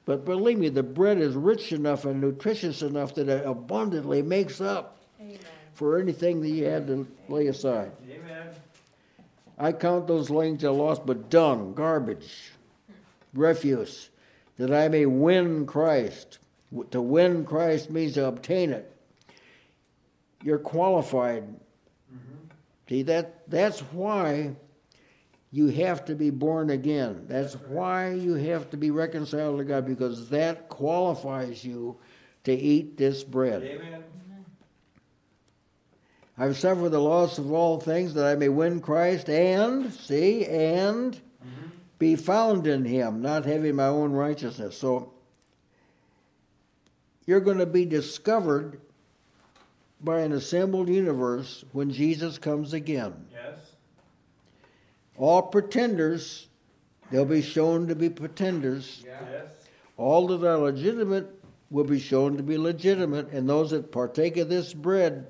But 0.06 0.24
believe 0.24 0.58
me, 0.58 0.68
the 0.68 0.82
bread 0.82 1.18
is 1.18 1.34
rich 1.34 1.72
enough 1.72 2.04
and 2.04 2.20
nutritious 2.20 2.82
enough 2.82 3.14
that 3.14 3.28
it 3.28 3.46
abundantly 3.46 4.20
makes 4.22 4.60
up 4.60 4.98
Amen. 5.20 5.38
for 5.72 5.98
anything 5.98 6.42
that 6.42 6.50
you 6.50 6.66
had 6.66 6.86
to 6.88 7.06
lay 7.28 7.46
aside. 7.46 7.92
Amen. 8.10 8.48
I 9.58 9.72
count 9.72 10.06
those 10.06 10.28
things 10.28 10.64
I 10.64 10.68
lost 10.68 11.06
but 11.06 11.30
dung, 11.30 11.74
garbage, 11.74 12.52
refuse, 13.32 14.10
that 14.58 14.72
I 14.72 14.88
may 14.88 15.06
win 15.06 15.64
Christ. 15.64 16.38
To 16.90 17.00
win 17.00 17.44
Christ 17.44 17.90
means 17.90 18.14
to 18.14 18.26
obtain 18.26 18.70
it. 18.70 18.90
You're 20.42 20.58
qualified. 20.58 21.44
Mm-hmm. 21.44 22.48
See 22.88 23.02
that 23.04 23.48
that's 23.48 23.80
why 23.80 24.56
you 25.54 25.68
have 25.68 26.04
to 26.04 26.16
be 26.16 26.30
born 26.30 26.70
again. 26.70 27.26
That's 27.28 27.54
why 27.54 28.12
you 28.12 28.34
have 28.34 28.70
to 28.70 28.76
be 28.76 28.90
reconciled 28.90 29.58
to 29.58 29.64
God 29.64 29.86
because 29.86 30.28
that 30.30 30.68
qualifies 30.68 31.64
you 31.64 31.96
to 32.42 32.52
eat 32.52 32.96
this 32.96 33.22
bread. 33.22 33.62
Amen. 33.62 34.02
I've 36.36 36.56
suffered 36.56 36.88
the 36.88 36.98
loss 36.98 37.38
of 37.38 37.52
all 37.52 37.78
things 37.78 38.14
that 38.14 38.26
I 38.26 38.34
may 38.34 38.48
win 38.48 38.80
Christ 38.80 39.30
and, 39.30 39.94
see, 39.94 40.44
and 40.44 41.14
mm-hmm. 41.14 41.68
be 42.00 42.16
found 42.16 42.66
in 42.66 42.84
him, 42.84 43.22
not 43.22 43.44
having 43.44 43.76
my 43.76 43.86
own 43.86 44.10
righteousness. 44.10 44.76
So 44.76 45.12
you're 47.26 47.38
going 47.38 47.58
to 47.58 47.66
be 47.66 47.84
discovered 47.84 48.80
by 50.00 50.22
an 50.22 50.32
assembled 50.32 50.88
universe 50.88 51.64
when 51.70 51.92
Jesus 51.92 52.38
comes 52.38 52.72
again. 52.72 53.28
All 55.16 55.42
pretenders, 55.42 56.48
they'll 57.10 57.24
be 57.24 57.42
shown 57.42 57.88
to 57.88 57.94
be 57.94 58.10
pretenders. 58.10 59.02
Yeah. 59.04 59.18
Yes. 59.30 59.52
All 59.96 60.26
that 60.28 60.46
are 60.46 60.58
legitimate 60.58 61.30
will 61.70 61.84
be 61.84 62.00
shown 62.00 62.36
to 62.36 62.42
be 62.42 62.58
legitimate, 62.58 63.30
and 63.30 63.48
those 63.48 63.70
that 63.70 63.92
partake 63.92 64.36
of 64.36 64.48
this 64.48 64.74
bread, 64.74 65.26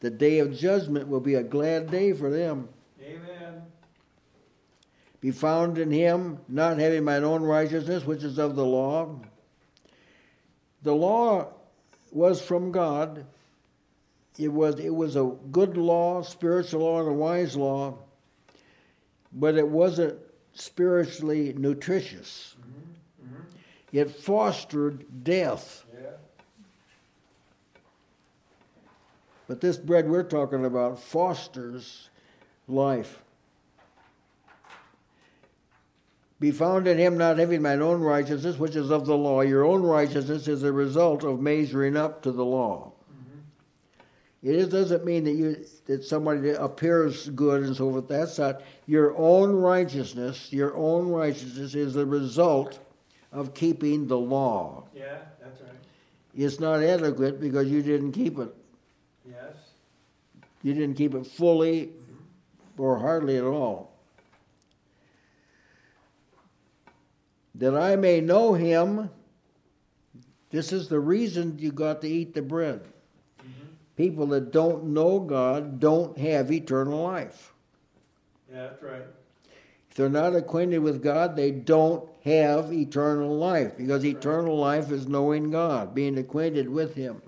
the 0.00 0.10
day 0.10 0.38
of 0.38 0.56
judgment 0.56 1.08
will 1.08 1.20
be 1.20 1.34
a 1.34 1.42
glad 1.42 1.90
day 1.90 2.12
for 2.12 2.30
them. 2.30 2.68
Amen. 3.02 3.62
Be 5.20 5.30
found 5.30 5.78
in 5.78 5.90
him, 5.90 6.38
not 6.48 6.78
having 6.78 7.04
mine 7.04 7.24
own 7.24 7.42
righteousness, 7.42 8.04
which 8.04 8.22
is 8.22 8.38
of 8.38 8.56
the 8.56 8.64
law. 8.64 9.20
The 10.82 10.94
law 10.94 11.48
was 12.12 12.40
from 12.40 12.72
God. 12.72 13.26
It 14.38 14.52
was, 14.52 14.78
it 14.78 14.94
was 14.94 15.16
a 15.16 15.32
good 15.50 15.76
law, 15.76 16.22
spiritual 16.22 16.82
law, 16.82 17.00
and 17.00 17.08
a 17.08 17.12
wise 17.12 17.56
law, 17.56 17.98
but 19.32 19.56
it 19.56 19.68
wasn't 19.68 20.18
spiritually 20.52 21.54
nutritious. 21.56 22.56
Mm-hmm. 22.60 23.42
It 23.92 24.10
fostered 24.10 25.24
death. 25.24 25.84
Yeah. 25.94 26.10
But 29.46 29.60
this 29.60 29.76
bread 29.76 30.08
we're 30.08 30.24
talking 30.24 30.64
about 30.64 31.00
fosters 31.00 32.10
life. 32.66 33.22
Be 36.40 36.50
found 36.52 36.86
in 36.86 36.98
him 36.98 37.18
not 37.18 37.38
having 37.38 37.62
mine 37.62 37.82
own 37.82 38.00
righteousness, 38.00 38.58
which 38.58 38.76
is 38.76 38.90
of 38.90 39.06
the 39.06 39.16
law. 39.16 39.40
Your 39.40 39.64
own 39.64 39.82
righteousness 39.82 40.46
is 40.46 40.62
a 40.62 40.72
result 40.72 41.24
of 41.24 41.40
measuring 41.40 41.96
up 41.96 42.22
to 42.22 42.30
the 42.30 42.44
law. 42.44 42.92
It 44.42 44.70
doesn't 44.70 45.04
mean 45.04 45.24
that 45.24 45.32
you 45.32 45.64
that 45.86 46.04
somebody 46.04 46.50
appears 46.50 47.28
good 47.30 47.64
and 47.64 47.76
so 47.76 47.90
forth. 47.90 48.08
That's 48.08 48.38
not 48.38 48.62
your 48.86 49.16
own 49.16 49.52
righteousness. 49.52 50.52
Your 50.52 50.76
own 50.76 51.08
righteousness 51.08 51.74
is 51.74 51.94
the 51.94 52.06
result 52.06 52.78
of 53.32 53.52
keeping 53.52 54.06
the 54.06 54.18
law. 54.18 54.84
Yeah, 54.94 55.18
that's 55.42 55.60
right. 55.60 55.70
It's 56.36 56.60
not 56.60 56.82
adequate 56.82 57.40
because 57.40 57.68
you 57.68 57.82
didn't 57.82 58.12
keep 58.12 58.38
it. 58.38 58.54
Yes. 59.28 59.56
You 60.62 60.72
didn't 60.72 60.94
keep 60.94 61.14
it 61.14 61.26
fully 61.26 61.90
or 62.76 62.96
hardly 62.96 63.38
at 63.38 63.44
all. 63.44 63.92
That 67.56 67.74
I 67.74 67.96
may 67.96 68.20
know 68.20 68.54
him. 68.54 69.10
This 70.50 70.72
is 70.72 70.88
the 70.88 71.00
reason 71.00 71.58
you 71.58 71.72
got 71.72 72.00
to 72.02 72.08
eat 72.08 72.34
the 72.34 72.42
bread. 72.42 72.82
People 73.98 74.26
that 74.28 74.52
don't 74.52 74.84
know 74.84 75.18
God 75.18 75.80
don't 75.80 76.16
have 76.18 76.52
eternal 76.52 77.02
life. 77.02 77.52
Yeah, 78.48 78.68
that's 78.68 78.80
right. 78.80 79.02
If 79.90 79.96
they're 79.96 80.08
not 80.08 80.36
acquainted 80.36 80.78
with 80.78 81.02
God, 81.02 81.34
they 81.34 81.50
don't 81.50 82.08
have 82.22 82.72
eternal 82.72 83.36
life 83.36 83.76
because 83.76 84.04
eternal 84.04 84.56
life 84.56 84.92
is 84.92 85.08
knowing 85.08 85.50
God, 85.50 85.96
being 85.96 86.16
acquainted 86.16 86.68
with 86.68 86.94
Him. 86.94 87.20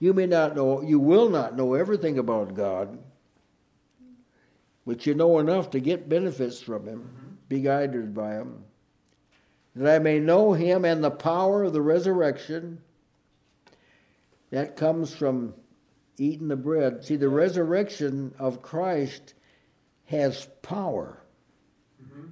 You 0.00 0.12
may 0.12 0.26
not 0.26 0.56
know, 0.56 0.82
you 0.82 0.98
will 0.98 1.28
not 1.28 1.56
know 1.56 1.74
everything 1.74 2.18
about 2.18 2.54
God, 2.54 2.98
but 4.84 5.06
you 5.06 5.14
know 5.14 5.38
enough 5.38 5.70
to 5.70 5.80
get 5.80 6.08
benefits 6.08 6.60
from 6.60 6.88
Him, 6.88 6.98
mm-hmm. 7.02 7.34
be 7.48 7.60
guided 7.60 8.14
by 8.14 8.32
Him. 8.34 8.64
That 9.76 9.94
I 9.94 9.98
may 10.00 10.18
know 10.18 10.54
Him 10.54 10.84
and 10.84 11.04
the 11.04 11.10
power 11.12 11.62
of 11.62 11.72
the 11.72 11.82
resurrection. 11.82 12.80
That 14.50 14.74
comes 14.74 15.14
from 15.14 15.54
eating 16.18 16.48
the 16.48 16.56
bread. 16.56 17.04
See, 17.04 17.16
the 17.16 17.28
resurrection 17.28 18.34
of 18.38 18.62
Christ 18.62 19.34
has 20.06 20.48
power. 20.62 21.18
Mm-hmm. 22.02 22.26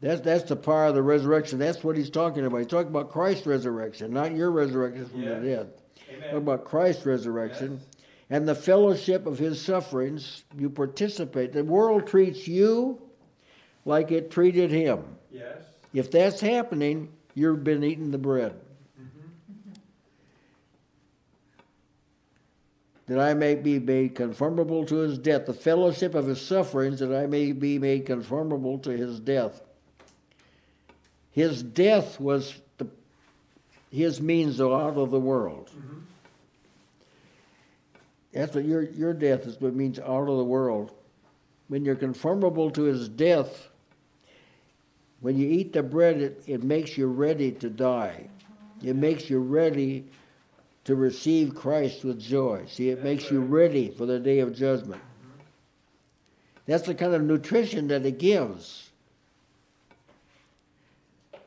That's, 0.00 0.20
that's 0.22 0.44
the 0.44 0.56
power 0.56 0.86
of 0.86 0.94
the 0.94 1.02
resurrection. 1.02 1.58
That's 1.58 1.82
what 1.84 1.96
he's 1.96 2.10
talking 2.10 2.44
about. 2.44 2.58
He's 2.58 2.66
talking 2.66 2.88
about 2.88 3.10
Christ's 3.10 3.46
resurrection, 3.46 4.12
not 4.12 4.34
your 4.34 4.50
resurrection 4.50 5.06
from 5.06 5.22
Yes. 5.22 5.40
the 5.42 5.46
dead. 5.48 5.72
Talking 6.22 6.38
about 6.38 6.64
Christ's 6.64 7.04
resurrection 7.06 7.72
Yes. 7.72 8.04
and 8.30 8.48
the 8.48 8.54
fellowship 8.54 9.26
of 9.26 9.38
his 9.38 9.60
sufferings. 9.60 10.44
You 10.56 10.70
participate. 10.70 11.52
The 11.52 11.64
world 11.64 12.06
treats 12.06 12.48
you 12.48 13.00
like 13.84 14.10
it 14.10 14.30
treated 14.30 14.70
him. 14.70 15.04
Yes. 15.30 15.58
If 15.92 16.10
that's 16.10 16.40
happening, 16.40 17.12
you've 17.34 17.62
been 17.64 17.84
eating 17.84 18.10
the 18.10 18.18
bread. 18.18 18.54
That 23.06 23.18
I 23.18 23.34
may 23.34 23.54
be 23.54 23.78
made 23.78 24.14
conformable 24.14 24.86
to 24.86 24.96
his 24.96 25.18
death, 25.18 25.46
the 25.46 25.52
fellowship 25.52 26.14
of 26.14 26.26
his 26.26 26.40
sufferings, 26.40 27.00
that 27.00 27.14
I 27.14 27.26
may 27.26 27.52
be 27.52 27.78
made 27.78 28.06
conformable 28.06 28.78
to 28.78 28.90
his 28.90 29.20
death. 29.20 29.60
His 31.32 31.62
death 31.62 32.18
was 32.18 32.54
the, 32.78 32.86
his 33.90 34.20
means 34.20 34.60
out 34.60 34.96
of 34.96 35.10
the 35.10 35.20
world. 35.20 35.70
Mm-hmm. 35.76 35.98
That's 38.32 38.54
what 38.54 38.64
your, 38.64 38.82
your 38.82 39.12
death 39.12 39.46
is 39.46 39.60
what 39.60 39.74
means 39.74 39.98
out 39.98 40.28
of 40.28 40.36
the 40.36 40.44
world. 40.44 40.92
When 41.68 41.84
you're 41.84 41.94
conformable 41.94 42.70
to 42.72 42.82
his 42.82 43.08
death, 43.08 43.68
when 45.20 45.38
you 45.38 45.48
eat 45.48 45.72
the 45.72 45.82
bread, 45.82 46.20
it, 46.20 46.42
it 46.46 46.62
makes 46.62 46.98
you 46.98 47.06
ready 47.06 47.52
to 47.52 47.70
die. 47.70 48.28
It 48.82 48.96
makes 48.96 49.30
you 49.30 49.38
ready 49.38 50.04
to 50.84 50.94
receive 50.94 51.54
Christ 51.54 52.04
with 52.04 52.20
joy. 52.20 52.64
See, 52.68 52.90
it 52.90 53.02
makes 53.02 53.30
you 53.30 53.40
ready 53.40 53.90
for 53.90 54.06
the 54.06 54.18
day 54.18 54.40
of 54.40 54.54
judgment. 54.54 55.00
Mm-hmm. 55.00 55.40
That's 56.66 56.86
the 56.86 56.94
kind 56.94 57.14
of 57.14 57.22
nutrition 57.22 57.88
that 57.88 58.04
it 58.04 58.18
gives. 58.18 58.90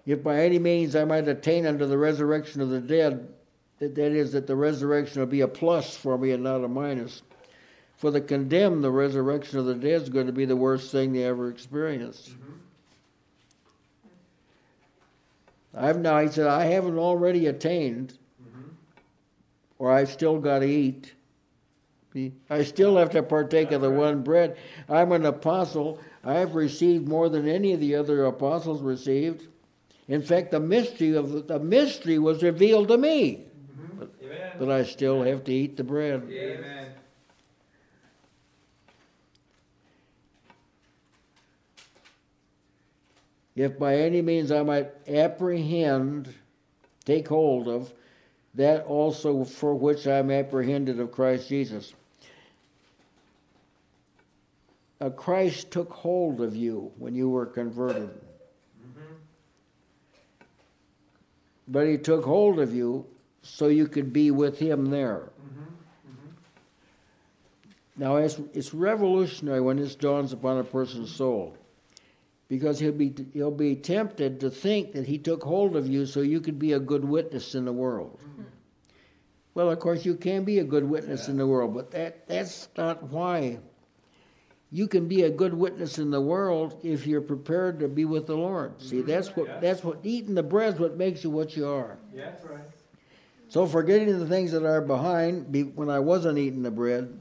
If 0.05 0.23
by 0.23 0.39
any 0.39 0.57
means 0.57 0.95
I 0.95 1.03
might 1.03 1.27
attain 1.27 1.65
unto 1.65 1.85
the 1.85 1.97
resurrection 1.97 2.61
of 2.61 2.69
the 2.69 2.79
dead, 2.79 3.27
that, 3.79 3.93
that 3.95 4.11
is, 4.11 4.31
that 4.31 4.47
the 4.47 4.55
resurrection 4.55 5.19
will 5.19 5.27
be 5.27 5.41
a 5.41 5.47
plus 5.47 5.95
for 5.95 6.17
me 6.17 6.31
and 6.31 6.43
not 6.43 6.63
a 6.63 6.67
minus. 6.67 7.21
For 7.97 8.09
the 8.09 8.21
condemned, 8.21 8.83
the 8.83 8.91
resurrection 8.91 9.59
of 9.59 9.65
the 9.65 9.75
dead 9.75 10.03
is 10.03 10.09
going 10.09 10.27
to 10.27 10.33
be 10.33 10.45
the 10.45 10.55
worst 10.55 10.91
thing 10.91 11.13
they 11.13 11.23
ever 11.23 11.49
experienced. 11.49 12.29
Mm-hmm. 12.29 12.53
I've 15.75 15.99
now, 15.99 16.19
he 16.21 16.27
said, 16.27 16.47
I 16.47 16.65
haven't 16.65 16.97
already 16.97 17.45
attained, 17.45 18.17
or 19.79 19.91
I've 19.91 20.11
still 20.11 20.39
got 20.39 20.59
to 20.59 20.67
eat. 20.67 21.13
I 22.49 22.63
still 22.63 22.97
have 22.97 23.11
to 23.11 23.21
partake 23.21 23.71
of 23.71 23.81
the 23.81 23.91
one 23.91 24.23
bread. 24.23 24.57
I'm 24.89 25.11
an 25.11 25.25
apostle. 25.25 25.99
I've 26.23 26.55
received 26.55 27.07
more 27.07 27.29
than 27.29 27.47
any 27.47 27.73
of 27.73 27.79
the 27.79 27.95
other 27.95 28.25
apostles 28.25 28.81
received. 28.81 29.47
In 30.07 30.21
fact, 30.21 30.51
the 30.51 30.59
mystery 30.59 31.15
of 31.15 31.47
the 31.47 31.59
mystery 31.59 32.17
was 32.17 32.41
revealed 32.41 32.87
to 32.87 32.97
me, 32.97 33.45
mm-hmm. 33.77 34.03
Amen. 34.23 34.51
but 34.57 34.71
I 34.71 34.83
still 34.83 35.21
have 35.23 35.43
to 35.43 35.53
eat 35.53 35.77
the 35.77 35.83
bread. 35.83 36.23
Amen. 36.31 36.87
If 43.55 43.77
by 43.79 43.95
any 43.97 44.21
means 44.21 44.51
I 44.51 44.61
might 44.61 44.91
apprehend, 45.07 46.33
take 47.05 47.27
hold 47.27 47.67
of, 47.67 47.91
that 48.57 48.85
also 48.85 49.43
for 49.43 49.75
which 49.75 50.07
I 50.07 50.17
am 50.17 50.31
apprehended 50.31 50.99
of 50.99 51.11
Christ 51.11 51.47
Jesus. 51.47 51.93
Uh, 54.99 55.11
Christ 55.11 55.69
took 55.69 55.91
hold 55.91 56.41
of 56.41 56.55
you 56.55 56.91
when 56.97 57.13
you 57.13 57.29
were 57.29 57.45
converted. 57.45 58.09
But 61.67 61.87
he 61.87 61.97
took 61.97 62.25
hold 62.25 62.59
of 62.59 62.73
you 62.73 63.05
so 63.43 63.67
you 63.67 63.87
could 63.87 64.11
be 64.11 64.31
with 64.31 64.57
him 64.57 64.89
there. 64.89 65.29
Now, 67.95 68.17
it's, 68.17 68.39
it's 68.53 68.73
revolutionary 68.73 69.61
when 69.61 69.77
this 69.77 69.95
dawns 69.95 70.33
upon 70.33 70.59
a 70.59 70.63
person's 70.63 71.13
soul 71.13 71.56
because 72.47 72.79
he'll 72.79 72.91
be, 72.91 73.13
he'll 73.33 73.51
be 73.51 73.75
tempted 73.75 74.39
to 74.39 74.49
think 74.49 74.93
that 74.93 75.05
he 75.05 75.17
took 75.17 75.43
hold 75.43 75.75
of 75.75 75.87
you 75.87 76.05
so 76.05 76.21
you 76.21 76.39
could 76.39 76.57
be 76.57 76.73
a 76.73 76.79
good 76.79 77.03
witness 77.03 77.55
in 77.55 77.65
the 77.65 77.73
world. 77.73 78.19
Well, 79.53 79.71
of 79.71 79.79
course, 79.79 80.05
you 80.05 80.15
can 80.15 80.43
be 80.43 80.59
a 80.59 80.63
good 80.63 80.83
witness 80.83 81.27
in 81.27 81.37
the 81.37 81.47
world, 81.47 81.73
but 81.73 81.91
that, 81.91 82.27
that's 82.27 82.69
not 82.77 83.03
why. 83.03 83.57
You 84.69 84.87
can 84.87 85.07
be 85.07 85.23
a 85.23 85.29
good 85.29 85.53
witness 85.53 85.97
in 85.97 86.11
the 86.11 86.21
world 86.21 86.79
if 86.83 87.07
you're 87.07 87.21
prepared 87.21 87.79
to 87.79 87.87
be 87.87 88.05
with 88.05 88.27
the 88.27 88.35
Lord. 88.35 88.79
See, 88.81 89.01
that's 89.01 89.35
what 89.35 89.47
Yeah. 89.47 89.59
that's 89.59 89.83
what 89.83 89.99
eating 90.03 90.35
the 90.35 90.43
bread's 90.43 90.77
what 90.77 90.97
makes 90.97 91.23
you 91.23 91.29
what 91.29 91.55
you 91.55 91.67
are. 91.67 91.97
Yeah, 92.13 92.25
that's 92.31 92.43
right. 92.43 92.59
So, 93.47 93.65
forgetting 93.65 94.19
the 94.19 94.27
things 94.27 94.51
that 94.51 94.65
are 94.65 94.81
behind, 94.81 95.51
be, 95.53 95.63
when 95.63 95.89
I 95.89 95.99
wasn't 95.99 96.37
eating 96.37 96.63
the 96.63 96.71
bread, 96.71 97.17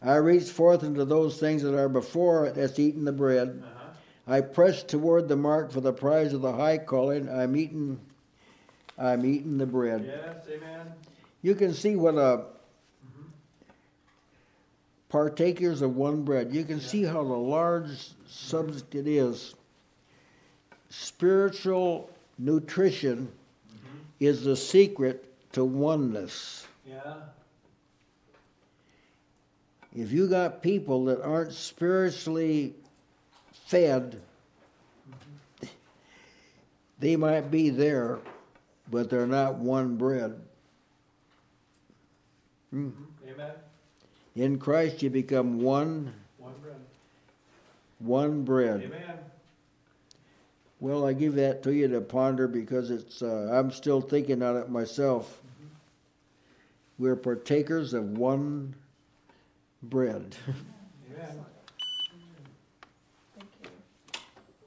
I 0.00 0.14
reached 0.16 0.50
forth 0.50 0.84
into 0.84 1.04
those 1.04 1.40
things 1.40 1.62
that 1.62 1.76
are 1.76 1.88
before, 1.88 2.50
that's 2.52 2.78
eating 2.78 3.04
the 3.04 3.12
bread. 3.12 3.62
Uh-huh. 3.62 3.79
I 4.26 4.40
press 4.40 4.82
toward 4.82 5.28
the 5.28 5.36
mark 5.36 5.72
for 5.72 5.80
the 5.80 5.92
prize 5.92 6.32
of 6.32 6.42
the 6.42 6.52
high 6.52 6.78
calling. 6.78 7.28
I'm 7.28 7.56
eating, 7.56 7.98
I'm 8.98 9.24
eating 9.24 9.58
the 9.58 9.66
bread. 9.66 10.04
Yes, 10.06 10.46
amen. 10.48 10.86
You 11.42 11.54
can 11.54 11.72
see 11.74 11.96
what 11.96 12.14
a 12.14 12.44
mm-hmm. 12.44 13.22
partakers 15.08 15.82
of 15.82 15.96
one 15.96 16.22
bread. 16.22 16.54
You 16.54 16.64
can 16.64 16.80
see 16.80 17.02
how 17.02 17.24
the 17.24 17.32
large 17.32 18.10
subject 18.28 18.94
it 18.94 19.06
is. 19.06 19.54
Spiritual 20.90 22.10
nutrition 22.38 23.26
mm-hmm. 23.26 23.98
is 24.20 24.44
the 24.44 24.56
secret 24.56 25.24
to 25.52 25.64
oneness. 25.64 26.66
Yeah. 26.86 27.14
If 29.96 30.12
you 30.12 30.28
got 30.28 30.62
people 30.62 31.06
that 31.06 31.22
aren't 31.22 31.52
spiritually 31.52 32.74
fed, 33.70 34.20
they 36.98 37.14
might 37.14 37.50
be 37.52 37.70
there, 37.70 38.18
but 38.90 39.08
they're 39.08 39.28
not 39.28 39.54
one 39.56 39.96
bread. 39.96 40.40
Hmm. 42.70 42.90
Amen. 43.28 43.52
In 44.34 44.58
Christ, 44.58 45.02
you 45.02 45.10
become 45.10 45.60
one, 45.60 46.12
One 46.38 46.54
bread. 46.60 46.80
one 48.00 48.42
bread. 48.42 48.82
Amen. 48.82 49.18
Well, 50.80 51.06
I 51.06 51.12
give 51.12 51.34
that 51.36 51.62
to 51.64 51.72
you 51.72 51.86
to 51.88 52.00
ponder 52.00 52.48
because 52.48 52.90
it's. 52.90 53.22
Uh, 53.22 53.50
I'm 53.52 53.70
still 53.70 54.00
thinking 54.00 54.42
on 54.42 54.56
it 54.56 54.68
myself. 54.68 55.40
We're 56.98 57.16
partakers 57.16 57.94
of 57.94 58.18
one 58.18 58.74
bread. 59.82 60.34
Amen. 61.14 61.44